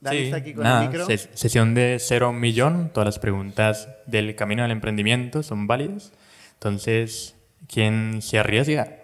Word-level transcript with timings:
Dani 0.00 0.16
Sí, 0.18 0.24
está 0.26 0.36
aquí 0.36 0.54
con 0.54 0.62
nada, 0.64 0.82
el 0.84 0.88
micro. 0.90 1.06
ses- 1.06 1.28
sesión 1.34 1.74
de 1.74 1.98
cero 2.00 2.26
a 2.26 2.28
un 2.30 2.38
millón. 2.40 2.90
Todas 2.92 3.06
las 3.06 3.18
preguntas 3.18 3.88
del 4.06 4.36
camino 4.36 4.62
al 4.64 4.70
emprendimiento 4.70 5.42
son 5.42 5.66
válidas. 5.66 6.12
Entonces, 6.54 7.34
¿quién 7.66 8.22
se 8.22 8.38
arriesga? 8.38 8.98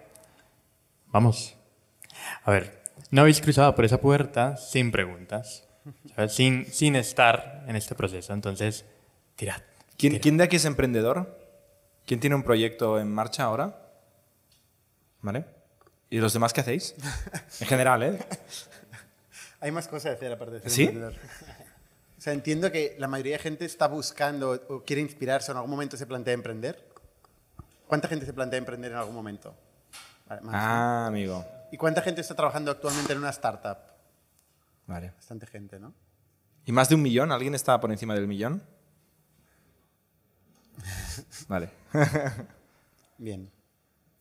Vamos. 1.07 1.55
A 2.43 2.51
ver, 2.51 2.81
no 3.11 3.21
habéis 3.21 3.41
cruzado 3.41 3.75
por 3.75 3.83
esa 3.85 3.99
puerta 3.99 4.55
sin 4.57 4.91
preguntas, 4.91 5.67
¿sabes? 6.15 6.33
Sin, 6.33 6.65
sin 6.67 6.95
estar 6.95 7.65
en 7.67 7.75
este 7.75 7.93
proceso. 7.95 8.33
Entonces, 8.33 8.85
tirad. 9.35 9.61
¿Quién, 9.97 10.13
tirad. 10.13 10.21
quién 10.23 10.37
de 10.37 10.43
aquí 10.45 10.55
es 10.55 10.65
emprendedor? 10.65 11.37
¿Quién 12.05 12.19
tiene 12.21 12.35
un 12.37 12.43
proyecto 12.43 12.99
en 12.99 13.11
marcha 13.11 13.43
ahora? 13.43 13.81
¿Vale? 15.21 15.45
¿Y 16.15 16.19
los 16.19 16.31
demás 16.31 16.53
qué 16.53 16.61
hacéis? 16.61 16.95
En 17.59 17.67
general, 17.67 18.01
¿eh? 18.01 18.17
Hay 19.59 19.69
más 19.71 19.89
cosas 19.89 20.11
de 20.11 20.11
hacer 20.11 20.31
aparte 20.31 20.53
de 20.53 20.61
ser 20.61 20.71
¿Sí? 20.71 20.83
emprendedor. 20.83 21.15
O 22.17 22.21
sea, 22.25 22.31
entiendo 22.31 22.71
que 22.71 22.95
la 22.97 23.09
mayoría 23.09 23.33
de 23.33 23.39
gente 23.39 23.65
está 23.65 23.87
buscando 23.87 24.51
o 24.69 24.83
quiere 24.85 25.01
inspirarse 25.01 25.51
o 25.51 25.53
en 25.53 25.57
algún 25.57 25.71
momento 25.71 25.97
se 25.97 26.07
plantea 26.07 26.33
emprender. 26.33 26.81
¿Cuánta 27.85 28.07
gente 28.07 28.25
se 28.25 28.31
plantea 28.33 28.57
emprender 28.57 28.93
en 28.93 28.97
algún 28.97 29.13
momento? 29.13 29.53
Vale, 30.27 30.41
más, 30.41 30.53
¿no? 30.53 30.57
Ah, 30.57 31.07
amigo. 31.07 31.45
¿Y 31.71 31.77
cuánta 31.77 32.01
gente 32.01 32.21
está 32.21 32.33
trabajando 32.33 32.71
actualmente 32.71 33.11
en 33.11 33.19
una 33.19 33.29
startup? 33.31 33.77
Vale. 34.87 35.11
Bastante 35.17 35.45
gente, 35.45 35.79
¿no? 35.79 35.93
¿Y 36.65 36.71
más 36.71 36.87
de 36.87 36.95
un 36.95 37.01
millón? 37.01 37.33
¿Alguien 37.33 37.53
está 37.53 37.79
por 37.81 37.91
encima 37.91 38.15
del 38.15 38.27
millón? 38.27 38.63
Vale. 41.49 41.69
Bien. 43.17 43.51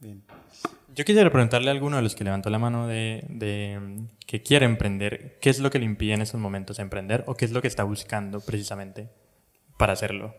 Bien. 0.05 0.23
Yo 0.95 1.03
quisiera 1.07 1.31
preguntarle 1.31 1.71
a 1.71 1.73
alguno 1.73 1.97
de 1.97 2.03
los 2.03 2.15
que 2.15 2.25
levantó 2.25 2.51
la 2.51 2.59
mano 2.59 2.87
de, 2.87 3.25
de, 3.31 4.07
que 4.27 4.43
quiere 4.43 4.67
emprender, 4.67 5.39
¿qué 5.41 5.49
es 5.49 5.61
lo 5.61 5.71
que 5.71 5.79
le 5.79 5.87
impide 5.87 6.13
en 6.13 6.21
estos 6.21 6.39
momentos 6.39 6.79
emprender 6.79 7.25
o 7.27 7.35
qué 7.35 7.47
es 7.47 7.53
lo 7.53 7.63
que 7.63 7.69
está 7.69 7.85
buscando 7.85 8.43
precisamente 8.43 9.09
para 9.79 9.95
hacerlo? 9.95 10.35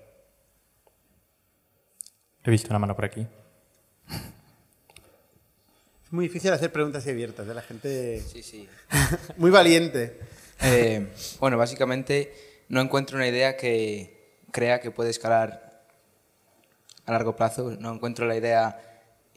He 2.44 2.52
visto 2.52 2.70
una 2.70 2.78
mano 2.78 2.95
por 2.95 3.06
aquí. 3.06 3.26
Es 6.04 6.11
muy 6.11 6.28
difícil 6.28 6.54
hacer 6.54 6.72
preguntas 6.72 7.08
abiertas 7.08 7.48
de 7.48 7.54
la 7.56 7.64
gente 7.64 8.22
Sí, 8.22 8.44
sí. 8.44 8.70
muy 9.38 9.50
valiente. 9.50 10.20
Eh, 10.61 11.08
bueno, 11.39 11.58
básicamente 11.58 12.32
no 12.70 12.82
encuentro 12.82 13.17
una 13.17 13.28
idea 13.28 13.58
que 13.58 14.38
crea 14.52 14.80
que 14.80 14.92
puede 14.92 15.09
escalar 15.09 15.84
a 17.08 17.11
largo 17.11 17.36
plazo. 17.36 17.76
No 17.80 17.95
encuentro 17.95 18.28
la 18.28 18.38
idea 18.38 18.80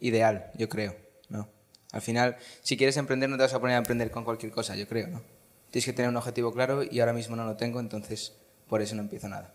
ideal, 0.00 0.50
yo 0.56 0.68
creo. 0.68 0.96
¿no? 1.28 1.48
Al 1.92 2.00
final, 2.02 2.36
si 2.62 2.77
quieres 2.77 2.96
emprender, 2.96 3.28
no 3.28 3.36
te 3.36 3.42
vas 3.42 3.54
a 3.54 3.60
poner 3.60 3.77
a 3.77 3.78
emprender 3.78 4.10
con 4.10 4.24
cualquier 4.24 4.52
cosa, 4.52 4.77
yo 4.77 4.86
creo. 4.88 5.08
¿no? 5.08 5.22
Tienes 5.70 5.84
que 5.84 5.92
tener 5.92 6.08
un 6.08 6.16
objetivo 6.16 6.52
claro 6.52 6.82
y 6.82 7.00
ahora 7.00 7.12
mismo 7.12 7.36
no 7.36 7.44
lo 7.44 7.56
tengo, 7.56 7.80
entonces 7.80 8.34
por 8.68 8.82
eso 8.82 8.94
no 8.94 9.02
empiezo 9.02 9.28
nada. 9.28 9.55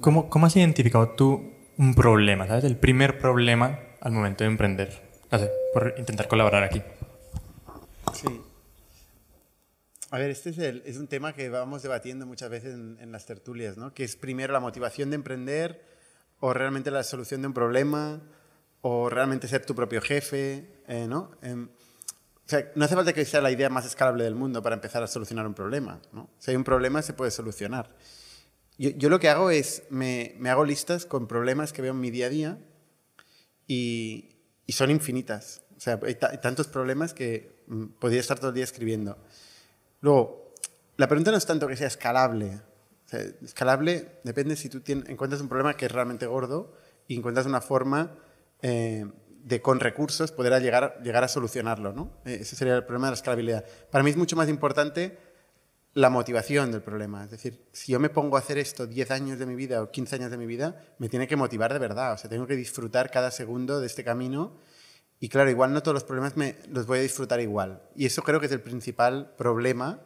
¿Cómo, 0.00 0.28
¿Cómo 0.30 0.46
has 0.46 0.56
identificado 0.56 1.10
tú 1.10 1.52
un 1.76 1.94
problema, 1.94 2.46
sabes? 2.46 2.64
El 2.64 2.76
primer 2.76 3.18
problema 3.18 3.80
al 4.00 4.12
momento 4.12 4.44
de 4.44 4.50
emprender. 4.50 5.02
No 5.30 5.38
sé, 5.38 5.50
por 5.74 5.94
intentar 5.98 6.28
colaborar 6.28 6.62
aquí. 6.64 6.82
Sí. 8.14 8.40
A 10.10 10.18
ver, 10.18 10.30
este 10.30 10.50
es, 10.50 10.58
el- 10.58 10.82
es 10.86 10.96
un 10.96 11.06
tema 11.06 11.34
que 11.34 11.48
vamos 11.50 11.82
debatiendo 11.82 12.26
muchas 12.26 12.48
veces 12.48 12.74
en, 12.74 12.96
en 13.00 13.12
las 13.12 13.26
tertulias, 13.26 13.76
¿no? 13.76 13.92
Que 13.92 14.04
es 14.04 14.16
primero 14.16 14.52
la 14.52 14.60
motivación 14.60 15.10
de 15.10 15.16
emprender 15.16 15.84
o 16.40 16.54
realmente 16.54 16.90
la 16.90 17.02
solución 17.02 17.42
de 17.42 17.48
un 17.48 17.54
problema 17.54 18.22
o 18.82 19.08
realmente 19.10 19.48
ser 19.48 19.64
tu 19.66 19.74
propio 19.74 20.00
jefe, 20.00 20.70
eh, 20.86 21.06
¿no? 21.08 21.30
Em, 21.42 21.68
o 21.68 22.48
sea, 22.50 22.70
no 22.76 22.84
hace 22.84 22.94
falta 22.94 23.12
que 23.12 23.24
sea 23.24 23.40
la 23.42 23.50
idea 23.50 23.68
más 23.68 23.84
escalable 23.84 24.24
del 24.24 24.34
mundo 24.34 24.62
para 24.62 24.74
empezar 24.74 25.02
a 25.02 25.06
solucionar 25.06 25.46
un 25.46 25.54
problema, 25.54 26.00
¿no? 26.12 26.30
Si 26.38 26.50
hay 26.50 26.56
un 26.56 26.64
problema, 26.64 27.02
se 27.02 27.12
puede 27.12 27.30
solucionar. 27.30 27.94
Yo, 28.78 28.90
yo 28.90 29.10
lo 29.10 29.18
que 29.20 29.28
hago 29.28 29.50
es, 29.50 29.82
me, 29.90 30.34
me 30.38 30.48
hago 30.48 30.64
listas 30.64 31.04
con 31.04 31.26
problemas 31.26 31.72
que 31.72 31.82
veo 31.82 31.92
en 31.92 32.00
mi 32.00 32.10
día 32.10 32.26
a 32.26 32.30
día 32.30 32.58
y, 33.66 34.36
y 34.66 34.72
son 34.72 34.90
infinitas. 34.90 35.62
O 35.76 35.80
sea, 35.80 36.00
hay, 36.02 36.16
hay 36.20 36.38
tantos 36.38 36.68
problemas 36.68 37.14
que 37.14 37.62
mm, 37.66 37.84
podría 37.98 38.20
estar 38.20 38.38
todo 38.38 38.48
el 38.50 38.54
día 38.54 38.64
escribiendo. 38.64 39.18
Luego, 40.00 40.54
la 40.96 41.06
pregunta 41.08 41.30
no 41.30 41.36
es 41.36 41.46
tanto 41.46 41.66
que 41.66 41.76
sea 41.76 41.86
escalable. 41.86 42.60
O 43.06 43.08
sea, 43.08 43.20
escalable 43.42 44.20
depende 44.24 44.56
si 44.56 44.68
tú 44.68 44.80
tien- 44.80 45.04
encuentras 45.08 45.40
un 45.40 45.48
problema 45.48 45.74
que 45.74 45.86
es 45.86 45.92
realmente 45.92 46.26
gordo 46.26 46.72
y 47.06 47.16
encuentras 47.16 47.46
una 47.46 47.60
forma 47.60 48.16
eh, 48.62 49.06
de 49.44 49.62
con 49.62 49.80
recursos 49.80 50.32
poder 50.32 50.60
llegar, 50.62 51.00
llegar 51.02 51.24
a 51.24 51.28
solucionarlo. 51.28 51.92
¿no? 51.92 52.12
Eh, 52.24 52.38
ese 52.42 52.56
sería 52.56 52.76
el 52.76 52.84
problema 52.84 53.06
de 53.06 53.12
la 53.12 53.16
escalabilidad. 53.16 53.64
Para 53.90 54.04
mí 54.04 54.10
es 54.10 54.16
mucho 54.16 54.36
más 54.36 54.48
importante 54.48 55.18
la 55.94 56.10
motivación 56.10 56.70
del 56.70 56.82
problema. 56.82 57.24
Es 57.24 57.30
decir, 57.30 57.66
si 57.72 57.92
yo 57.92 57.98
me 57.98 58.10
pongo 58.10 58.36
a 58.36 58.40
hacer 58.40 58.58
esto 58.58 58.86
10 58.86 59.10
años 59.10 59.38
de 59.38 59.46
mi 59.46 59.54
vida 59.54 59.82
o 59.82 59.90
15 59.90 60.16
años 60.16 60.30
de 60.30 60.36
mi 60.36 60.46
vida, 60.46 60.76
me 60.98 61.08
tiene 61.08 61.26
que 61.26 61.36
motivar 61.36 61.72
de 61.72 61.78
verdad. 61.78 62.12
O 62.12 62.18
sea, 62.18 62.28
tengo 62.30 62.46
que 62.46 62.56
disfrutar 62.56 63.10
cada 63.10 63.30
segundo 63.30 63.80
de 63.80 63.86
este 63.86 64.04
camino. 64.04 64.58
Y 65.18 65.28
claro, 65.28 65.50
igual 65.50 65.72
no 65.72 65.82
todos 65.82 65.94
los 65.94 66.04
problemas 66.04 66.36
me, 66.36 66.56
los 66.68 66.86
voy 66.86 67.00
a 67.00 67.02
disfrutar 67.02 67.40
igual. 67.40 67.82
Y 67.96 68.06
eso 68.06 68.22
creo 68.22 68.38
que 68.38 68.46
es 68.46 68.52
el 68.52 68.60
principal 68.60 69.34
problema 69.36 70.02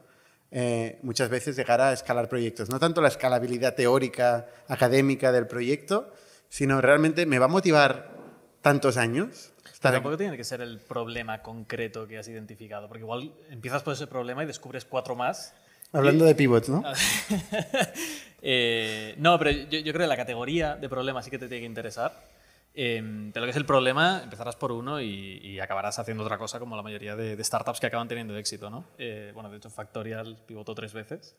eh, 0.54 0.98
muchas 1.02 1.30
veces 1.30 1.56
llegar 1.56 1.80
a 1.80 1.94
escalar 1.94 2.28
proyectos. 2.28 2.68
No 2.68 2.78
tanto 2.78 3.00
la 3.00 3.08
escalabilidad 3.08 3.74
teórica, 3.74 4.46
académica 4.68 5.32
del 5.32 5.46
proyecto, 5.46 6.12
sino 6.50 6.82
realmente 6.82 7.24
me 7.24 7.38
va 7.38 7.46
a 7.46 7.48
motivar 7.48 8.21
tantos 8.62 8.96
años. 8.96 9.52
Pero 9.82 9.94
tampoco 9.94 10.16
tiene 10.16 10.36
que 10.36 10.44
ser 10.44 10.60
el 10.60 10.78
problema 10.78 11.42
concreto 11.42 12.06
que 12.06 12.18
has 12.18 12.28
identificado, 12.28 12.88
porque 12.88 13.02
igual 13.02 13.32
empiezas 13.50 13.82
por 13.82 13.92
ese 13.92 14.06
problema 14.06 14.42
y 14.44 14.46
descubres 14.46 14.84
cuatro 14.84 15.16
más. 15.16 15.54
Hablando 15.92 16.24
de 16.24 16.34
pivots, 16.34 16.68
¿no? 16.68 16.82
Eh, 18.44 19.14
no, 19.18 19.38
pero 19.38 19.52
yo, 19.52 19.78
yo 19.78 19.92
creo 19.92 20.04
que 20.04 20.08
la 20.08 20.16
categoría 20.16 20.74
de 20.74 20.88
problema 20.88 21.22
sí 21.22 21.30
que 21.30 21.38
te 21.38 21.46
tiene 21.46 21.60
que 21.60 21.66
interesar. 21.66 22.24
Eh, 22.74 23.00
de 23.32 23.38
lo 23.38 23.46
que 23.46 23.50
es 23.50 23.56
el 23.56 23.66
problema, 23.66 24.22
empezarás 24.24 24.56
por 24.56 24.72
uno 24.72 25.00
y, 25.00 25.38
y 25.42 25.60
acabarás 25.60 25.98
haciendo 26.00 26.24
otra 26.24 26.38
cosa, 26.38 26.58
como 26.58 26.74
la 26.74 26.82
mayoría 26.82 27.14
de, 27.14 27.36
de 27.36 27.44
startups 27.44 27.78
que 27.78 27.86
acaban 27.86 28.08
teniendo 28.08 28.36
éxito. 28.36 28.68
¿no? 28.68 28.84
Eh, 28.98 29.30
bueno, 29.32 29.48
de 29.48 29.58
hecho, 29.58 29.70
Factorial 29.70 30.38
pivotó 30.44 30.74
tres 30.74 30.92
veces. 30.92 31.36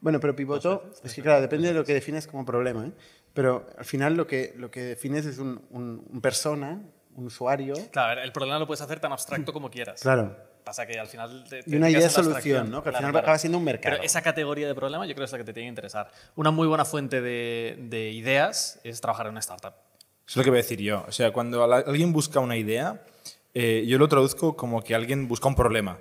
Bueno, 0.00 0.20
pero 0.20 0.36
pivoto, 0.36 0.92
es 1.02 1.14
que 1.14 1.22
claro, 1.22 1.40
depende 1.40 1.68
de 1.68 1.74
lo 1.74 1.84
que 1.84 1.94
defines 1.94 2.26
como 2.26 2.44
problema, 2.44 2.86
¿eh? 2.86 2.92
Pero 3.34 3.66
al 3.76 3.84
final 3.84 4.14
lo 4.14 4.26
que, 4.26 4.54
lo 4.56 4.70
que 4.70 4.80
defines 4.82 5.26
es 5.26 5.38
un, 5.38 5.60
un- 5.70 6.06
un 6.10 6.20
persona, 6.20 6.80
un 7.16 7.26
usuario. 7.26 7.74
Claro, 7.90 8.22
el 8.22 8.32
problema 8.32 8.58
lo 8.58 8.66
puedes 8.66 8.80
hacer 8.80 9.00
tan 9.00 9.12
abstracto 9.12 9.52
como 9.52 9.70
quieras. 9.70 10.00
Claro. 10.00 10.36
Pasa 10.64 10.86
que 10.86 10.98
al 10.98 11.08
final. 11.08 11.44
Te, 11.48 11.62
te 11.62 11.70
Y 11.70 11.76
una 11.76 11.90
idea 11.90 12.00
de 12.00 12.08
solución. 12.10 12.70
¿no? 12.70 12.82
Que 12.82 12.88
al 12.88 12.94
final 12.96 13.10
claro. 13.10 13.24
acaba 13.24 13.38
siendo 13.38 13.58
un 13.58 13.64
mercado. 13.64 13.96
Pero 13.96 14.04
esa 14.06 14.22
categoría 14.22 14.66
de 14.66 14.74
problema 14.74 15.04
yo 15.04 15.14
creo 15.14 15.24
que 15.24 15.26
es 15.26 15.32
la 15.32 15.38
que 15.38 15.44
te 15.44 15.52
tiene 15.52 15.66
que 15.66 15.70
interesar. 15.70 16.10
Una 16.36 16.50
muy 16.52 16.66
buena 16.68 16.84
fuente 16.86 17.20
de, 17.20 17.76
de 17.90 18.10
ideas 18.12 18.80
es 18.84 19.00
trabajar 19.00 19.26
en 19.26 19.32
una 19.32 19.40
startup. 19.40 19.74
Es 20.26 20.36
lo 20.36 20.42
que 20.42 20.48
voy 20.50 20.60
a 20.60 20.62
decir 20.62 20.80
yo. 20.80 21.04
O 21.06 21.12
sea, 21.12 21.32
cuando 21.32 21.62
alguien 21.64 22.12
busca 22.14 22.40
una 22.40 22.56
idea, 22.56 23.02
eh, 23.52 23.84
yo 23.86 23.98
lo 23.98 24.08
traduzco 24.08 24.56
como 24.56 24.82
que 24.82 24.94
alguien 24.94 25.28
busca 25.28 25.48
un 25.48 25.54
problema. 25.54 25.98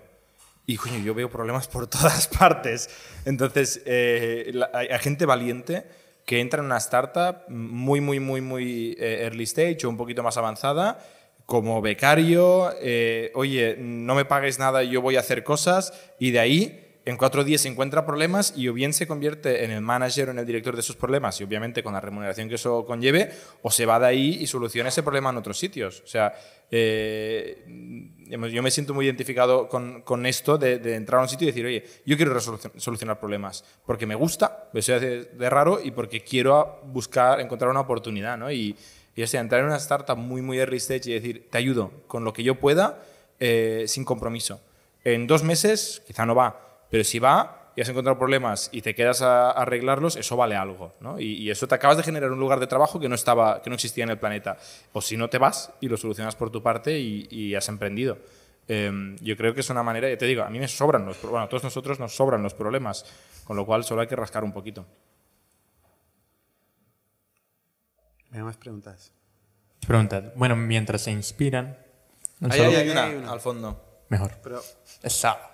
Y 0.65 0.77
coño, 0.77 0.99
yo 0.99 1.13
veo 1.13 1.29
problemas 1.29 1.67
por 1.67 1.87
todas 1.87 2.27
partes. 2.29 2.89
Entonces, 3.25 3.81
eh, 3.85 4.49
la- 4.53 4.69
hay, 4.73 4.87
hay 4.87 4.99
gente 4.99 5.25
valiente 5.25 5.85
que 6.25 6.39
entra 6.39 6.59
en 6.59 6.65
una 6.65 6.77
startup 6.77 7.49
muy, 7.49 8.01
muy, 8.01 8.19
muy, 8.19 8.41
muy 8.41 8.95
eh, 8.99 9.23
early 9.23 9.43
stage 9.43 9.85
o 9.85 9.89
un 9.89 9.97
poquito 9.97 10.23
más 10.23 10.37
avanzada, 10.37 10.99
como 11.45 11.81
becario, 11.81 12.71
eh, 12.81 13.31
oye, 13.35 13.75
no 13.77 14.15
me 14.15 14.25
pagues 14.25 14.59
nada, 14.59 14.83
yo 14.83 15.01
voy 15.01 15.17
a 15.17 15.19
hacer 15.19 15.43
cosas, 15.43 15.93
y 16.17 16.31
de 16.31 16.39
ahí 16.39 16.82
en 17.05 17.17
cuatro 17.17 17.43
días 17.43 17.61
se 17.61 17.67
encuentra 17.67 18.05
problemas 18.05 18.53
y 18.55 18.67
o 18.67 18.73
bien 18.73 18.93
se 18.93 19.07
convierte 19.07 19.65
en 19.65 19.71
el 19.71 19.81
manager 19.81 20.29
o 20.29 20.31
en 20.31 20.39
el 20.39 20.45
director 20.45 20.73
de 20.75 20.81
esos 20.81 20.95
problemas 20.95 21.39
y 21.39 21.43
obviamente 21.43 21.83
con 21.83 21.93
la 21.93 21.99
remuneración 21.99 22.47
que 22.47 22.55
eso 22.55 22.85
conlleve, 22.85 23.31
o 23.61 23.69
se 23.69 23.85
va 23.85 23.99
de 23.99 24.07
ahí 24.07 24.37
y 24.39 24.47
soluciona 24.47 24.89
ese 24.89 25.03
problema 25.03 25.29
en 25.29 25.37
otros 25.37 25.57
sitios. 25.57 26.01
O 26.03 26.07
sea, 26.07 26.33
eh, 26.71 27.63
yo 28.29 28.63
me 28.63 28.71
siento 28.71 28.93
muy 28.93 29.05
identificado 29.05 29.67
con, 29.67 30.01
con 30.01 30.25
esto 30.25 30.57
de, 30.57 30.95
entrar 30.95 31.19
a 31.19 31.23
un 31.23 31.29
sitio 31.29 31.45
y 31.45 31.51
decir, 31.51 31.65
oye, 31.65 31.83
yo 32.05 32.15
quiero 32.15 32.39
solucionar 32.39 33.19
problemas 33.19 33.63
porque 33.85 34.05
me 34.05 34.15
gusta, 34.15 34.69
me 34.73 34.81
soy 34.81 34.99
de, 34.99 35.23
de 35.25 35.49
raro 35.49 35.79
y 35.83 35.91
porque 35.91 36.21
quiero 36.21 36.81
buscar, 36.85 37.41
encontrar 37.41 37.69
una 37.69 37.81
oportunidad, 37.81 38.37
¿no? 38.37 38.51
Y, 38.51 38.75
y 39.15 39.21
entrar 39.21 39.61
en 39.61 39.67
una 39.67 39.77
startup 39.77 40.17
muy, 40.17 40.41
muy 40.41 40.57
early 40.57 40.77
stage 40.77 41.09
y 41.09 41.13
decir, 41.13 41.47
te 41.49 41.57
ayudo 41.57 41.91
con 42.07 42.23
lo 42.23 42.33
que 42.33 42.43
yo 42.43 42.55
pueda, 42.55 43.03
eh, 43.39 43.85
sin 43.87 44.05
compromiso. 44.05 44.61
En 45.03 45.27
dos 45.27 45.43
meses 45.43 46.01
quizá 46.07 46.25
no 46.25 46.33
va, 46.33 46.72
pero 46.93 47.03
si 47.03 47.17
va 47.17 47.71
y 47.75 47.81
has 47.81 47.89
encontrado 47.89 48.19
problemas 48.19 48.69
y 48.71 48.83
te 48.83 48.93
quedas 48.93 49.23
a 49.23 49.49
arreglarlos, 49.49 50.15
eso 50.15 50.37
vale 50.37 50.55
algo. 50.55 50.93
¿no? 50.99 51.19
Y, 51.19 51.33
y 51.37 51.49
eso 51.49 51.67
te 51.67 51.73
acabas 51.73 51.97
de 51.97 52.03
generar 52.03 52.31
un 52.31 52.39
lugar 52.39 52.59
de 52.59 52.67
trabajo 52.67 52.99
que 52.99 53.09
no, 53.09 53.15
estaba, 53.15 53.63
que 53.63 53.71
no 53.71 53.73
existía 53.73 54.03
en 54.03 54.11
el 54.11 54.19
planeta. 54.19 54.57
O 54.91 55.01
si 55.01 55.17
no 55.17 55.27
te 55.27 55.39
vas 55.39 55.71
y 55.81 55.87
lo 55.89 55.97
solucionas 55.97 56.35
por 56.35 56.51
tu 56.51 56.61
parte 56.61 56.99
y, 56.99 57.27
y 57.31 57.55
has 57.55 57.67
emprendido. 57.69 58.19
Eh, 58.67 59.15
yo 59.21 59.35
creo 59.35 59.55
que 59.55 59.61
es 59.61 59.69
una 59.71 59.81
manera, 59.81 60.07
ya 60.07 60.17
te 60.19 60.27
digo, 60.27 60.43
a 60.43 60.51
mí 60.51 60.59
me 60.59 60.67
sobran 60.67 61.03
los 61.03 61.17
pro- 61.17 61.31
bueno, 61.31 61.45
a 61.45 61.49
todos 61.49 61.63
nosotros 61.63 61.99
nos 61.99 62.15
sobran 62.15 62.43
los 62.43 62.53
problemas, 62.53 63.05
con 63.43 63.57
lo 63.57 63.65
cual 63.65 63.83
solo 63.83 64.01
hay 64.01 64.07
que 64.07 64.15
rascar 64.15 64.43
un 64.43 64.53
poquito. 64.53 64.85
Venga, 68.29 68.45
más 68.45 68.57
preguntas. 68.57 69.11
Preguntad. 69.87 70.25
Bueno, 70.35 70.55
mientras 70.55 71.01
se 71.01 71.09
inspiran, 71.11 71.75
Ahí, 72.49 72.59
hay 72.59 72.89
una, 72.89 73.05
hay 73.05 73.15
una. 73.15 73.31
al 73.31 73.39
fondo. 73.39 74.03
Mejor. 74.09 74.31
Pero 74.43 74.61
Esa. 75.01 75.49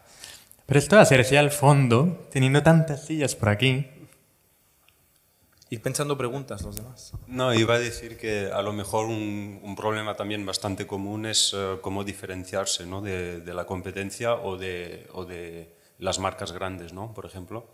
Pero 0.69 0.79
esto 0.79 0.95
de 0.95 1.01
hacerse 1.01 1.37
al 1.37 1.51
fondo, 1.51 2.27
teniendo 2.31 2.63
tantas 2.63 3.05
sillas 3.05 3.35
por 3.35 3.49
aquí, 3.49 3.85
Ir 5.71 5.83
pensando 5.83 6.17
preguntas 6.17 6.63
los 6.63 6.75
demás. 6.75 7.11
No, 7.27 7.53
iba 7.53 7.75
a 7.75 7.79
decir 7.79 8.17
que 8.17 8.49
a 8.51 8.63
lo 8.63 8.73
mejor 8.73 9.05
un, 9.05 9.59
un 9.61 9.75
problema 9.75 10.15
también 10.15 10.43
bastante 10.43 10.87
común 10.87 11.27
es 11.27 11.51
eh, 11.55 11.77
cómo 11.81 12.03
diferenciarse 12.03 12.87
¿no? 12.87 13.01
de, 13.01 13.39
de 13.41 13.53
la 13.53 13.65
competencia 13.67 14.33
o 14.33 14.57
de, 14.57 15.05
o 15.13 15.25
de 15.25 15.71
las 15.99 16.17
marcas 16.17 16.53
grandes, 16.53 16.91
¿no? 16.91 17.13
por 17.13 17.27
ejemplo. 17.27 17.67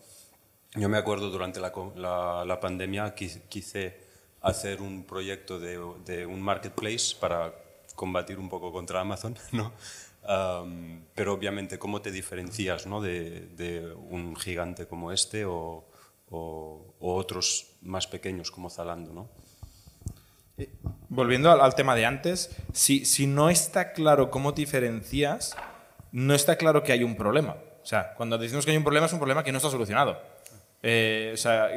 Yo 0.73 0.89
me 0.89 0.97
acuerdo 0.97 1.29
durante 1.29 1.61
la, 1.61 1.71
la- 1.95 2.43
la 2.43 2.59
pandemia 2.59 3.15
quis- 3.15 3.39
quise 3.47 3.97
hacer 4.41 4.81
un 4.81 5.05
proyecto 5.05 5.57
de, 5.57 5.79
de 6.03 6.25
un 6.25 6.41
marketplace 6.41 7.15
para 7.17 7.53
combatir 7.95 8.39
un 8.39 8.49
poco 8.49 8.73
contra 8.73 8.99
Amazon, 8.99 9.37
¿no? 9.53 9.71
Am, 10.27 11.05
pero 11.13 11.33
obviamente, 11.33 11.77
¿cómo 11.79 12.01
te 12.01 12.11
diferencias 12.11 12.85
¿no? 12.87 13.01
de, 13.01 13.47
de 13.55 13.93
un 13.93 14.35
gigante 14.35 14.87
como 14.87 15.11
este 15.11 15.45
o, 15.45 15.87
o- 16.29 16.95
o 16.99 17.15
otros 17.15 17.75
más 17.81 18.07
pequeños 18.07 18.51
como 18.51 18.69
Zalando? 18.69 19.13
¿no? 19.13 19.29
Volviendo 21.09 21.51
al, 21.51 21.61
al 21.61 21.75
tema 21.75 21.95
de 21.95 22.05
antes, 22.05 22.49
si, 22.73 23.05
si 23.05 23.27
no 23.27 23.49
está 23.49 23.91
claro 23.93 24.31
cómo 24.31 24.53
te 24.53 24.61
diferencias, 24.61 25.55
no 26.11 26.33
está 26.33 26.55
claro 26.55 26.81
que 26.83 26.91
hay 26.93 27.03
un 27.03 27.15
problema. 27.15 27.57
O 27.83 27.85
sea, 27.85 28.13
cuando 28.15 28.37
decimos 28.37 28.65
que 28.65 28.71
hay 28.71 28.77
un 28.77 28.83
problema, 28.83 29.05
es 29.05 29.13
un 29.13 29.19
problema 29.19 29.43
que 29.43 29.51
no 29.51 29.57
está 29.57 29.69
solucionado. 29.69 30.19
Eh, 30.81 31.31
o 31.33 31.37
sea, 31.37 31.69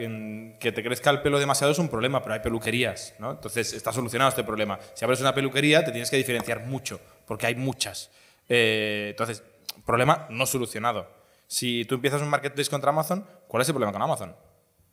que 0.60 0.72
te 0.72 0.82
crezca 0.82 1.10
el 1.10 1.22
pelo 1.22 1.38
demasiado 1.38 1.72
es 1.72 1.78
un 1.78 1.88
problema, 1.88 2.22
pero 2.22 2.34
hay 2.34 2.40
peluquerías, 2.40 3.14
¿no? 3.18 3.32
Entonces 3.32 3.72
está 3.72 3.92
solucionado 3.92 4.28
este 4.30 4.44
problema. 4.44 4.78
Si 4.94 5.04
abres 5.04 5.20
una 5.20 5.34
peluquería, 5.34 5.84
te 5.84 5.90
tienes 5.92 6.10
que 6.10 6.16
diferenciar 6.16 6.64
mucho, 6.66 7.00
porque 7.26 7.46
hay 7.46 7.54
muchas. 7.54 8.10
Eh, 8.48 9.08
entonces, 9.10 9.42
problema 9.84 10.26
no 10.30 10.46
solucionado. 10.46 11.08
Si 11.46 11.84
tú 11.86 11.96
empiezas 11.96 12.22
un 12.22 12.28
marketplace 12.28 12.70
contra 12.70 12.90
Amazon, 12.90 13.26
¿cuál 13.46 13.62
es 13.62 13.68
el 13.68 13.74
problema 13.74 13.92
con 13.92 14.02
Amazon? 14.02 14.36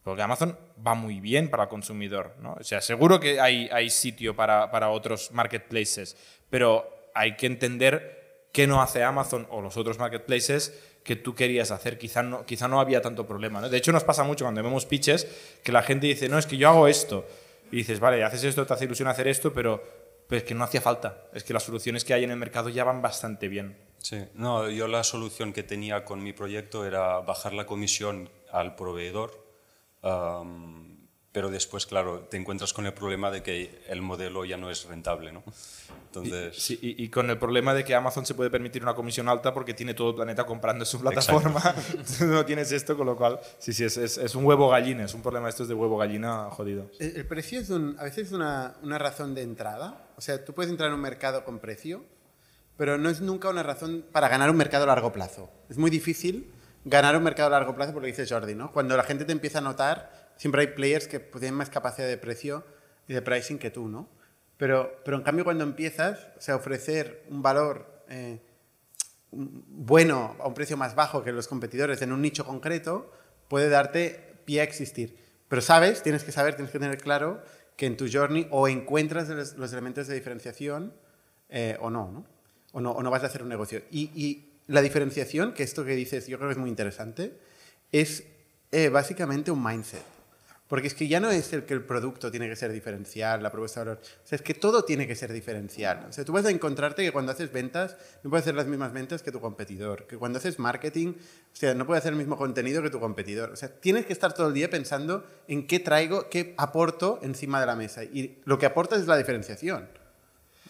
Porque 0.03 0.21
Amazon 0.21 0.57
va 0.85 0.93
muy 0.93 1.19
bien 1.19 1.49
para 1.49 1.63
el 1.63 1.69
consumidor. 1.69 2.35
¿no? 2.39 2.53
O 2.59 2.63
sea, 2.63 2.79
seguro 2.81 3.19
que 3.19 3.39
hay, 3.39 3.67
hay 3.71 3.89
sitio 3.89 4.35
para, 4.35 4.71
para 4.71 4.89
otros 4.89 5.31
marketplaces, 5.31 6.15
pero 6.49 6.87
hay 7.13 7.35
que 7.35 7.47
entender 7.47 8.47
qué 8.53 8.67
no 8.67 8.81
hace 8.81 9.03
Amazon 9.03 9.47
o 9.49 9.61
los 9.61 9.75
otros 9.77 9.99
marketplaces 9.99 10.79
que 11.03 11.15
tú 11.15 11.35
querías 11.35 11.71
hacer. 11.71 11.97
Quizá 11.97 12.23
no, 12.23 12.45
quizá 12.45 12.67
no 12.67 12.79
había 12.79 13.01
tanto 13.01 13.27
problema. 13.27 13.61
¿no? 13.61 13.69
De 13.69 13.77
hecho, 13.77 13.91
nos 13.91 14.03
pasa 14.03 14.23
mucho 14.23 14.45
cuando 14.45 14.63
vemos 14.63 14.85
pitches 14.85 15.27
que 15.63 15.71
la 15.71 15.83
gente 15.83 16.07
dice, 16.07 16.29
no, 16.29 16.37
es 16.37 16.45
que 16.45 16.57
yo 16.57 16.69
hago 16.69 16.87
esto. 16.87 17.25
Y 17.71 17.77
dices, 17.77 17.99
vale, 17.99 18.23
haces 18.23 18.43
esto, 18.43 18.65
te 18.65 18.73
hace 18.73 18.85
ilusión 18.85 19.07
hacer 19.07 19.27
esto, 19.27 19.53
pero, 19.53 19.83
pero 20.27 20.39
es 20.39 20.43
que 20.43 20.55
no 20.55 20.63
hacía 20.63 20.81
falta. 20.81 21.27
Es 21.33 21.43
que 21.43 21.53
las 21.53 21.63
soluciones 21.63 22.03
que 22.03 22.13
hay 22.13 22.23
en 22.23 22.31
el 22.31 22.37
mercado 22.37 22.69
ya 22.69 22.83
van 22.83 23.01
bastante 23.01 23.47
bien. 23.47 23.77
Sí, 23.99 24.23
no, 24.35 24.69
yo 24.69 24.87
la 24.87 25.03
solución 25.03 25.51
que 25.51 25.63
tenía 25.63 26.05
con 26.05 26.23
mi 26.23 26.31
proyecto 26.31 26.85
era 26.85 27.19
bajar 27.21 27.53
la 27.53 27.65
comisión 27.65 28.29
al 28.51 28.75
proveedor, 28.75 29.43
pero 31.35 31.49
después, 31.49 31.85
claro, 31.85 32.21
te 32.29 32.37
encuentras 32.37 32.71
con 32.71 32.85
el 32.85 32.93
problema 32.93 33.29
de 33.29 33.43
que 33.43 33.81
el 33.89 34.01
modelo 34.01 34.45
ya 34.45 34.55
no 34.55 34.71
es 34.71 34.85
rentable, 34.85 35.33
¿no? 35.33 35.43
Entonces, 36.07 36.55
Sí, 36.63 36.79
y, 36.81 37.03
y 37.03 37.09
con 37.09 37.29
el 37.29 37.37
problema 37.37 37.73
de 37.73 37.83
que 37.83 37.93
Amazon 37.93 38.25
se 38.25 38.33
puede 38.33 38.49
permitir 38.49 38.81
una 38.81 38.95
comisión 38.95 39.27
alta 39.27 39.53
porque 39.53 39.73
tiene 39.73 39.93
todo 39.93 40.11
el 40.11 40.15
planeta 40.15 40.45
comprando 40.45 40.83
en 40.83 40.85
su 40.85 40.99
plataforma. 41.01 41.61
Tú 42.17 42.25
no 42.25 42.45
tienes 42.45 42.71
esto, 42.71 42.95
con 42.95 43.05
lo 43.05 43.17
cual, 43.17 43.37
sí, 43.59 43.73
sí, 43.73 43.83
es, 43.83 43.97
es- 43.97 44.17
es 44.17 44.33
un 44.33 44.45
huevo 44.45 44.69
gallina, 44.69 45.03
es 45.03 45.13
un 45.13 45.21
problema 45.21 45.49
estos 45.49 45.67
de 45.67 45.73
huevo 45.73 45.97
gallina 45.97 46.49
jodido. 46.51 46.89
El, 46.99 47.17
el 47.17 47.25
precio 47.27 47.59
es 47.59 47.69
un- 47.69 47.97
a 47.99 48.03
veces 48.05 48.31
una, 48.31 48.75
una 48.81 48.97
razón 48.97 49.35
de 49.35 49.41
entrada. 49.41 50.07
O 50.15 50.21
sea, 50.21 50.43
tú 50.45 50.53
puedes 50.53 50.71
entrar 50.71 50.87
en 50.87 50.95
un 50.95 51.01
mercado 51.01 51.43
con 51.43 51.59
precio, 51.59 52.05
pero 52.77 52.97
no 52.97 53.09
es 53.09 53.19
nunca 53.19 53.49
una 53.49 53.61
razón 53.63 54.05
para 54.11 54.29
ganar 54.29 54.49
un 54.49 54.55
mercado 54.57 54.85
a 54.85 54.87
largo 54.87 55.11
plazo. 55.11 55.49
Es 55.69 55.77
muy 55.77 55.91
difícil 55.91 56.49
ganar 56.85 57.17
un 57.17 57.23
mercado 57.23 57.47
a 57.47 57.51
largo 57.59 57.75
plazo 57.75 57.91
por 57.91 58.01
lo 58.01 58.05
que 58.05 58.13
dice 58.13 58.25
Jordi, 58.33 58.55
¿no? 58.55 58.71
Cuando 58.71 58.95
la 58.95 59.03
gente 59.03 59.25
te 59.25 59.33
empieza 59.33 59.57
a 59.57 59.61
notar, 59.61 60.24
siempre 60.37 60.61
hay 60.61 60.67
players 60.67 61.07
que 61.07 61.19
pues, 61.19 61.41
tienen 61.41 61.57
más 61.57 61.69
capacidad 61.69 62.07
de 62.07 62.17
precio 62.17 62.65
y 63.07 63.13
de 63.13 63.21
pricing 63.21 63.57
que 63.57 63.69
tú, 63.71 63.87
¿no? 63.87 64.09
Pero, 64.57 65.01
pero 65.03 65.17
en 65.17 65.23
cambio 65.23 65.43
cuando 65.43 65.63
empiezas, 65.63 66.27
o 66.37 66.41
sea, 66.41 66.55
ofrecer 66.55 67.25
un 67.29 67.41
valor 67.41 68.03
eh, 68.09 68.39
bueno 69.31 70.35
a 70.39 70.47
un 70.47 70.53
precio 70.53 70.77
más 70.77 70.95
bajo 70.95 71.23
que 71.23 71.31
los 71.31 71.47
competidores 71.47 72.01
en 72.01 72.13
un 72.13 72.21
nicho 72.21 72.45
concreto 72.45 73.11
puede 73.49 73.69
darte 73.69 74.37
pie 74.45 74.61
a 74.61 74.63
existir. 74.63 75.17
Pero 75.47 75.61
sabes, 75.61 76.03
tienes 76.03 76.23
que 76.23 76.31
saber, 76.31 76.55
tienes 76.55 76.71
que 76.71 76.79
tener 76.79 76.97
claro 76.97 77.41
que 77.75 77.85
en 77.85 77.97
tu 77.97 78.07
journey 78.11 78.47
o 78.51 78.67
encuentras 78.67 79.27
los, 79.29 79.73
elementos 79.73 80.07
de 80.07 80.15
diferenciación 80.15 80.93
eh, 81.49 81.77
o 81.81 81.89
no, 81.89 82.11
¿no? 82.11 82.25
O 82.71 82.81
no, 82.81 82.91
o 82.91 83.03
no 83.03 83.11
vas 83.11 83.23
a 83.23 83.27
hacer 83.27 83.43
un 83.43 83.49
negocio. 83.49 83.81
Y, 83.91 84.11
y 84.15 84.53
la 84.67 84.81
diferenciación, 84.81 85.53
que 85.53 85.63
esto 85.63 85.85
que 85.85 85.95
dices 85.95 86.27
yo 86.27 86.37
creo 86.37 86.49
que 86.49 86.53
es 86.53 86.57
muy 86.57 86.69
interesante, 86.69 87.37
es 87.91 88.23
eh, 88.71 88.89
básicamente 88.89 89.51
un 89.51 89.63
mindset. 89.63 90.14
Porque 90.67 90.87
es 90.87 90.95
que 90.95 91.07
ya 91.07 91.19
no 91.19 91.29
es 91.29 91.53
el 91.53 91.63
que 91.65 91.75
el 91.75 91.83
producto 91.83 92.31
tiene 92.31 92.49
que 92.49 92.55
ser 92.55 92.71
diferencial, 92.71 93.43
la 93.43 93.51
propuesta 93.51 93.81
de 93.81 93.85
valor. 93.85 94.03
O 94.03 94.27
sea, 94.27 94.35
es 94.35 94.41
que 94.41 94.55
todo 94.55 94.83
tiene 94.83 95.05
que 95.05 95.15
ser 95.15 95.31
diferencial. 95.31 96.07
O 96.09 96.11
sea, 96.11 96.25
tú 96.25 96.31
vas 96.31 96.45
a 96.45 96.49
encontrarte 96.49 97.03
que 97.03 97.11
cuando 97.11 97.31
haces 97.31 97.51
ventas, 97.51 97.95
no 98.23 98.31
puedes 98.31 98.43
hacer 98.43 98.55
las 98.55 98.65
mismas 98.65 98.91
ventas 98.91 99.21
que 99.21 99.31
tu 99.31 99.39
competidor. 99.39 100.07
Que 100.07 100.17
cuando 100.17 100.39
haces 100.39 100.57
marketing, 100.57 101.09
o 101.09 101.55
sea, 101.55 101.75
no 101.75 101.85
puedes 101.85 102.01
hacer 102.01 102.13
el 102.13 102.17
mismo 102.17 102.35
contenido 102.35 102.81
que 102.81 102.89
tu 102.89 102.99
competidor. 102.99 103.51
O 103.51 103.55
sea, 103.55 103.69
tienes 103.69 104.07
que 104.07 104.13
estar 104.13 104.33
todo 104.33 104.47
el 104.47 104.55
día 104.55 104.71
pensando 104.71 105.23
en 105.47 105.67
qué 105.67 105.79
traigo, 105.79 106.29
qué 106.29 106.55
aporto 106.57 107.19
encima 107.21 107.59
de 107.59 107.67
la 107.67 107.75
mesa. 107.75 108.03
Y 108.03 108.39
lo 108.45 108.57
que 108.57 108.65
aportas 108.65 109.01
es 109.01 109.07
la 109.07 109.17
diferenciación. 109.17 109.87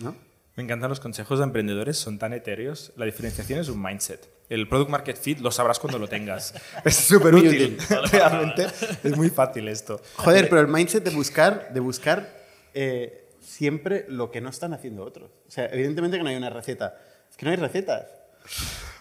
¿no? 0.02 0.14
Me 0.58 0.64
encantan 0.64 0.90
los 0.90 1.00
consejos 1.00 1.40
de 1.40 1.46
emprendedores, 1.46 1.96
son 1.96 2.20
tan 2.20 2.34
etéreos. 2.34 2.92
La 2.98 3.06
diferenciación 3.06 3.60
es 3.60 3.70
un 3.70 3.82
mindset. 3.82 4.35
El 4.50 4.68
product 4.68 4.90
market 4.92 5.18
fit 5.18 5.40
lo 5.40 5.52
sabrás 5.52 5.80
cuando 5.80 5.98
lo 5.98 6.08
tengas. 6.08 6.54
es 6.86 6.96
súper 6.96 7.34
útil. 7.34 7.78
Realmente 8.12 8.68
es 9.04 9.18
muy 9.18 9.30
fácil 9.30 9.68
esto. 9.68 10.00
Joder, 10.16 10.50
pero 10.50 10.62
el 10.62 10.68
mindset 10.68 11.04
de 11.04 11.12
buscar, 11.12 11.74
de 11.74 11.80
buscar 11.80 12.30
eh, 12.74 13.28
siempre 13.40 14.06
lo 14.08 14.32
que 14.32 14.42
no 14.42 14.50
están 14.50 14.74
haciendo 14.74 15.04
otros. 15.04 15.32
O 15.48 15.52
sea, 15.52 15.66
evidentemente 15.68 16.18
que 16.18 16.24
no 16.24 16.30
hay 16.30 16.36
una 16.36 16.50
receta. 16.50 16.96
Es 17.30 17.38
que 17.38 17.46
no 17.46 17.52
hay 17.52 17.58
recetas. 17.58 18.06